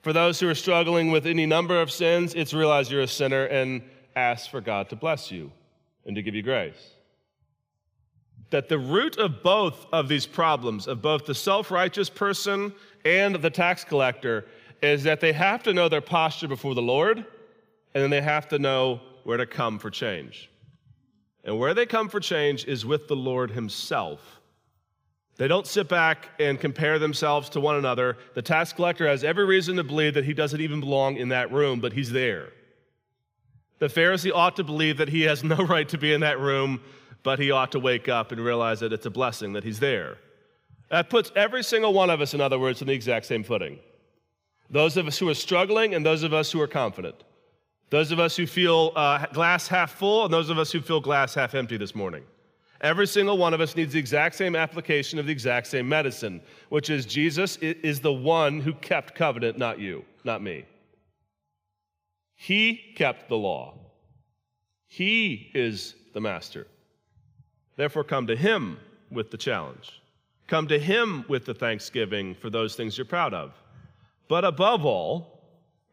For 0.00 0.12
those 0.12 0.40
who 0.40 0.48
are 0.48 0.54
struggling 0.54 1.10
with 1.10 1.26
any 1.26 1.46
number 1.46 1.80
of 1.80 1.90
sins, 1.90 2.34
it's 2.34 2.54
realize 2.54 2.90
you're 2.90 3.02
a 3.02 3.08
sinner 3.08 3.44
and 3.44 3.82
ask 4.14 4.50
for 4.50 4.60
God 4.60 4.88
to 4.90 4.96
bless 4.96 5.30
you 5.30 5.52
and 6.06 6.16
to 6.16 6.22
give 6.22 6.34
you 6.34 6.42
grace. 6.42 6.92
That 8.50 8.68
the 8.68 8.78
root 8.78 9.18
of 9.18 9.42
both 9.42 9.86
of 9.92 10.08
these 10.08 10.24
problems, 10.24 10.86
of 10.86 11.02
both 11.02 11.26
the 11.26 11.34
self 11.34 11.70
righteous 11.70 12.08
person 12.08 12.72
and 13.04 13.34
the 13.34 13.50
tax 13.50 13.84
collector, 13.84 14.46
is 14.80 15.02
that 15.02 15.20
they 15.20 15.32
have 15.32 15.62
to 15.64 15.74
know 15.74 15.88
their 15.88 16.00
posture 16.00 16.48
before 16.48 16.74
the 16.74 16.82
Lord, 16.82 17.18
and 17.18 18.02
then 18.02 18.10
they 18.10 18.22
have 18.22 18.48
to 18.48 18.58
know 18.58 19.00
where 19.24 19.36
to 19.36 19.46
come 19.46 19.78
for 19.78 19.90
change. 19.90 20.50
And 21.44 21.58
where 21.58 21.74
they 21.74 21.86
come 21.86 22.08
for 22.08 22.20
change 22.20 22.64
is 22.66 22.86
with 22.86 23.08
the 23.08 23.16
Lord 23.16 23.50
Himself 23.50 24.40
they 25.38 25.48
don't 25.48 25.66
sit 25.66 25.88
back 25.88 26.30
and 26.38 26.58
compare 26.58 26.98
themselves 26.98 27.50
to 27.50 27.60
one 27.60 27.76
another. 27.76 28.16
The 28.34 28.42
tax 28.42 28.72
collector 28.72 29.06
has 29.06 29.22
every 29.22 29.44
reason 29.44 29.76
to 29.76 29.84
believe 29.84 30.14
that 30.14 30.24
he 30.24 30.32
doesn't 30.32 30.60
even 30.60 30.80
belong 30.80 31.16
in 31.16 31.28
that 31.28 31.52
room, 31.52 31.80
but 31.80 31.92
he's 31.92 32.10
there. 32.10 32.48
The 33.78 33.88
Pharisee 33.88 34.32
ought 34.34 34.56
to 34.56 34.64
believe 34.64 34.96
that 34.96 35.08
he 35.08 35.22
has 35.22 35.44
no 35.44 35.56
right 35.68 35.88
to 35.90 35.98
be 35.98 36.14
in 36.14 36.22
that 36.22 36.40
room, 36.40 36.80
but 37.22 37.38
he 37.38 37.50
ought 37.50 37.72
to 37.72 37.78
wake 37.78 38.08
up 38.08 38.32
and 38.32 38.40
realize 38.42 38.80
that 38.80 38.92
it's 38.92 39.04
a 39.04 39.10
blessing 39.10 39.52
that 39.52 39.64
he's 39.64 39.78
there. 39.78 40.16
That 40.90 41.10
puts 41.10 41.30
every 41.36 41.62
single 41.62 41.92
one 41.92 42.08
of 42.08 42.20
us, 42.20 42.32
in 42.32 42.40
other 42.40 42.58
words, 42.58 42.80
on 42.80 42.88
the 42.88 42.94
exact 42.94 43.26
same 43.26 43.42
footing. 43.42 43.78
Those 44.70 44.96
of 44.96 45.06
us 45.06 45.18
who 45.18 45.28
are 45.28 45.34
struggling 45.34 45.94
and 45.94 46.06
those 46.06 46.22
of 46.22 46.32
us 46.32 46.50
who 46.50 46.60
are 46.60 46.66
confident. 46.66 47.24
Those 47.90 48.10
of 48.10 48.18
us 48.18 48.36
who 48.36 48.46
feel 48.46 48.92
uh, 48.96 49.26
glass 49.26 49.68
half 49.68 49.92
full 49.92 50.24
and 50.24 50.32
those 50.32 50.50
of 50.50 50.58
us 50.58 50.72
who 50.72 50.80
feel 50.80 51.00
glass 51.00 51.34
half 51.34 51.54
empty 51.54 51.76
this 51.76 51.94
morning. 51.94 52.24
Every 52.80 53.06
single 53.06 53.38
one 53.38 53.54
of 53.54 53.60
us 53.60 53.74
needs 53.74 53.94
the 53.94 53.98
exact 53.98 54.34
same 54.34 54.54
application 54.54 55.18
of 55.18 55.26
the 55.26 55.32
exact 55.32 55.66
same 55.66 55.88
medicine, 55.88 56.40
which 56.68 56.90
is 56.90 57.06
Jesus 57.06 57.56
is 57.56 58.00
the 58.00 58.12
one 58.12 58.60
who 58.60 58.74
kept 58.74 59.14
covenant, 59.14 59.58
not 59.58 59.78
you, 59.78 60.04
not 60.24 60.42
me. 60.42 60.64
He 62.34 62.76
kept 62.96 63.28
the 63.28 63.36
law. 63.36 63.74
He 64.86 65.50
is 65.54 65.94
the 66.12 66.20
master. 66.20 66.66
Therefore, 67.76 68.04
come 68.04 68.26
to 68.26 68.36
him 68.36 68.78
with 69.10 69.30
the 69.30 69.36
challenge. 69.36 70.02
Come 70.46 70.68
to 70.68 70.78
him 70.78 71.24
with 71.28 71.44
the 71.44 71.54
thanksgiving 71.54 72.34
for 72.34 72.50
those 72.50 72.76
things 72.76 72.96
you're 72.96 73.04
proud 73.04 73.34
of. 73.34 73.52
But 74.28 74.44
above 74.44 74.84
all, 74.84 75.42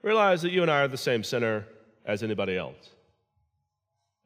realize 0.02 0.42
that 0.42 0.52
you 0.52 0.62
and 0.62 0.72
I 0.72 0.82
are 0.82 0.88
the 0.88 0.98
same 0.98 1.24
sinner 1.24 1.66
as 2.06 2.24
anybody 2.24 2.58
else. 2.58 2.93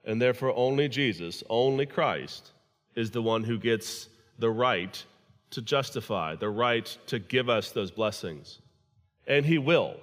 And 0.08 0.22
therefore, 0.22 0.54
only 0.56 0.88
Jesus, 0.88 1.44
only 1.50 1.86
Christ, 1.86 2.54
is 2.96 3.12
the 3.12 3.22
one 3.22 3.44
who 3.44 3.60
gets 3.60 4.08
the 4.40 4.50
right 4.50 5.06
to 5.52 5.62
justify, 5.62 6.36
the 6.36 6.50
right 6.50 6.86
to 7.08 7.20
give 7.20 7.50
us 7.50 7.72
those 7.72 7.92
blessings. 7.92 8.60
And 9.28 9.46
He 9.46 9.58
will. 9.58 9.98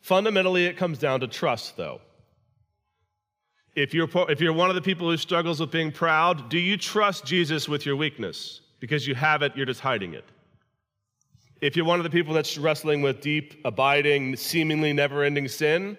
Fundamentally, 0.00 0.66
it 0.66 0.76
comes 0.76 0.98
down 0.98 1.18
to 1.20 1.26
trust, 1.26 1.76
though. 1.76 2.00
If 3.74 3.92
you're, 3.92 4.08
if 4.30 4.40
you're 4.40 4.52
one 4.52 4.70
of 4.70 4.76
the 4.76 4.82
people 4.82 5.10
who 5.10 5.16
struggles 5.16 5.58
with 5.58 5.72
being 5.72 5.90
proud, 5.90 6.48
do 6.48 6.58
you 6.58 6.76
trust 6.76 7.26
Jesus 7.26 7.68
with 7.68 7.84
your 7.84 7.96
weakness? 7.96 8.60
Because 8.78 9.04
you 9.04 9.16
have 9.16 9.42
it, 9.42 9.56
you're 9.56 9.66
just 9.66 9.80
hiding 9.80 10.14
it. 10.14 10.24
If 11.60 11.74
you're 11.74 11.84
one 11.84 11.98
of 11.98 12.04
the 12.04 12.10
people 12.10 12.34
that's 12.34 12.56
wrestling 12.56 13.02
with 13.02 13.20
deep, 13.20 13.60
abiding, 13.64 14.36
seemingly 14.36 14.92
never 14.92 15.24
ending 15.24 15.48
sin, 15.48 15.98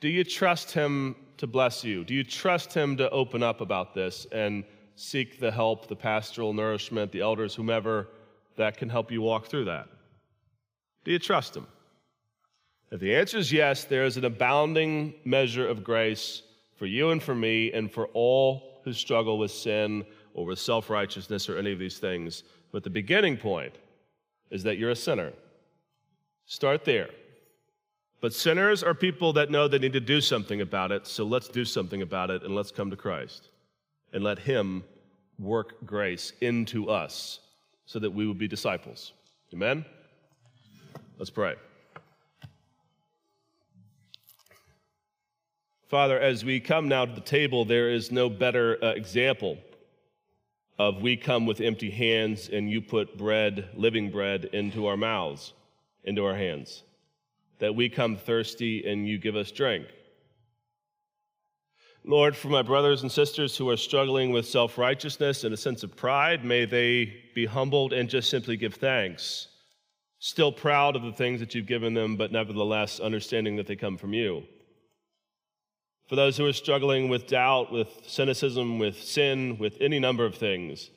do 0.00 0.08
you 0.08 0.24
trust 0.24 0.72
Him 0.72 1.14
to 1.38 1.46
bless 1.46 1.84
you? 1.84 2.04
Do 2.04 2.14
you 2.14 2.24
trust 2.24 2.72
Him 2.72 2.96
to 2.96 3.10
open 3.10 3.42
up 3.42 3.60
about 3.60 3.94
this 3.94 4.26
and 4.32 4.64
seek 4.94 5.38
the 5.38 5.50
help, 5.50 5.88
the 5.88 5.96
pastoral 5.96 6.52
nourishment, 6.52 7.12
the 7.12 7.20
elders, 7.20 7.54
whomever 7.54 8.08
that 8.56 8.76
can 8.76 8.88
help 8.88 9.10
you 9.10 9.20
walk 9.20 9.46
through 9.46 9.66
that? 9.66 9.88
Do 11.04 11.12
you 11.12 11.18
trust 11.18 11.56
Him? 11.56 11.66
If 12.90 13.00
the 13.00 13.14
answer 13.14 13.38
is 13.38 13.52
yes, 13.52 13.84
there 13.84 14.04
is 14.04 14.16
an 14.16 14.24
abounding 14.24 15.14
measure 15.24 15.68
of 15.68 15.82
grace 15.82 16.42
for 16.76 16.86
you 16.86 17.10
and 17.10 17.22
for 17.22 17.34
me 17.34 17.72
and 17.72 17.90
for 17.90 18.06
all 18.08 18.80
who 18.84 18.92
struggle 18.92 19.38
with 19.38 19.50
sin 19.50 20.04
or 20.34 20.46
with 20.46 20.58
self 20.58 20.88
righteousness 20.88 21.48
or 21.48 21.58
any 21.58 21.72
of 21.72 21.78
these 21.78 21.98
things. 21.98 22.44
But 22.70 22.84
the 22.84 22.90
beginning 22.90 23.36
point 23.36 23.74
is 24.50 24.62
that 24.62 24.78
you're 24.78 24.90
a 24.90 24.96
sinner. 24.96 25.32
Start 26.44 26.84
there. 26.84 27.08
But 28.26 28.34
sinners 28.34 28.82
are 28.82 28.92
people 28.92 29.32
that 29.34 29.52
know 29.52 29.68
they 29.68 29.78
need 29.78 29.92
to 29.92 30.00
do 30.00 30.20
something 30.20 30.60
about 30.60 30.90
it, 30.90 31.06
so 31.06 31.22
let's 31.22 31.46
do 31.46 31.64
something 31.64 32.02
about 32.02 32.28
it 32.28 32.42
and 32.42 32.56
let's 32.56 32.72
come 32.72 32.90
to 32.90 32.96
Christ 32.96 33.50
and 34.12 34.24
let 34.24 34.40
Him 34.40 34.82
work 35.38 35.76
grace 35.86 36.32
into 36.40 36.90
us 36.90 37.38
so 37.84 38.00
that 38.00 38.10
we 38.10 38.26
will 38.26 38.34
be 38.34 38.48
disciples. 38.48 39.12
Amen? 39.52 39.84
Let's 41.18 41.30
pray. 41.30 41.54
Father, 45.86 46.18
as 46.18 46.44
we 46.44 46.58
come 46.58 46.88
now 46.88 47.04
to 47.04 47.12
the 47.12 47.20
table, 47.20 47.64
there 47.64 47.90
is 47.90 48.10
no 48.10 48.28
better 48.28 48.76
uh, 48.82 48.88
example 48.88 49.56
of 50.80 51.00
we 51.00 51.16
come 51.16 51.46
with 51.46 51.60
empty 51.60 51.92
hands 51.92 52.48
and 52.48 52.68
you 52.68 52.80
put 52.80 53.16
bread, 53.16 53.68
living 53.76 54.10
bread, 54.10 54.46
into 54.46 54.88
our 54.88 54.96
mouths, 54.96 55.52
into 56.02 56.24
our 56.24 56.34
hands 56.34 56.82
that 57.58 57.74
we 57.74 57.88
come 57.88 58.16
thirsty 58.16 58.86
and 58.86 59.06
you 59.06 59.18
give 59.18 59.36
us 59.36 59.50
drink. 59.50 59.86
Lord, 62.04 62.36
for 62.36 62.48
my 62.48 62.62
brothers 62.62 63.02
and 63.02 63.10
sisters 63.10 63.56
who 63.56 63.68
are 63.68 63.76
struggling 63.76 64.30
with 64.30 64.46
self 64.46 64.78
righteousness 64.78 65.42
and 65.42 65.52
a 65.52 65.56
sense 65.56 65.82
of 65.82 65.96
pride, 65.96 66.44
may 66.44 66.64
they 66.64 67.12
be 67.34 67.46
humbled 67.46 67.92
and 67.92 68.08
just 68.08 68.30
simply 68.30 68.56
give 68.56 68.74
thanks. 68.74 69.48
Still 70.20 70.52
proud 70.52 70.94
of 70.94 71.02
the 71.02 71.12
things 71.12 71.40
that 71.40 71.54
you've 71.54 71.66
given 71.66 71.94
them, 71.94 72.16
but 72.16 72.30
nevertheless 72.30 73.00
understanding 73.00 73.56
that 73.56 73.66
they 73.66 73.76
come 73.76 73.96
from 73.96 74.14
you. 74.14 74.44
For 76.08 76.14
those 76.14 76.36
who 76.36 76.46
are 76.46 76.52
struggling 76.52 77.08
with 77.08 77.26
doubt, 77.26 77.72
with 77.72 77.88
cynicism, 78.06 78.78
with 78.78 79.02
sin, 79.02 79.58
with 79.58 79.76
any 79.80 79.98
number 79.98 80.24
of 80.24 80.36
things, 80.36 80.90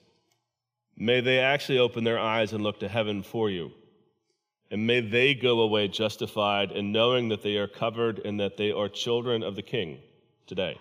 may 0.95 1.22
they 1.22 1.39
actually 1.39 1.80
open 1.80 2.04
their 2.04 2.19
eyes 2.19 2.54
and 2.54 2.63
look 2.63 2.80
to 2.82 2.88
heaven 2.88 3.24
for 3.24 3.50
you 3.50 3.72
and 4.71 4.86
may 4.86 5.01
they 5.01 5.34
go 5.34 5.62
away 5.62 5.88
justified 5.88 6.71
and 6.71 6.93
knowing 6.93 7.29
that 7.29 7.41
they 7.41 7.58
are 7.58 7.67
covered 7.67 8.19
and 8.19 8.39
that 8.39 8.58
they 8.58 8.71
are 8.71 8.88
children 8.88 9.43
of 9.43 9.55
the 9.55 9.62
King 9.62 9.99
today. 10.45 10.77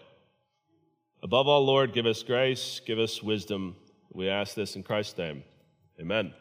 Above 1.22 1.48
all, 1.48 1.64
Lord, 1.64 1.92
give 1.92 2.06
us 2.06 2.22
grace, 2.22 2.80
give 2.86 2.98
us 2.98 3.22
wisdom. 3.22 3.76
We 4.12 4.28
ask 4.28 4.54
this 4.54 4.76
in 4.76 4.82
Christ's 4.82 5.18
name. 5.18 5.42
Amen. 6.00 6.32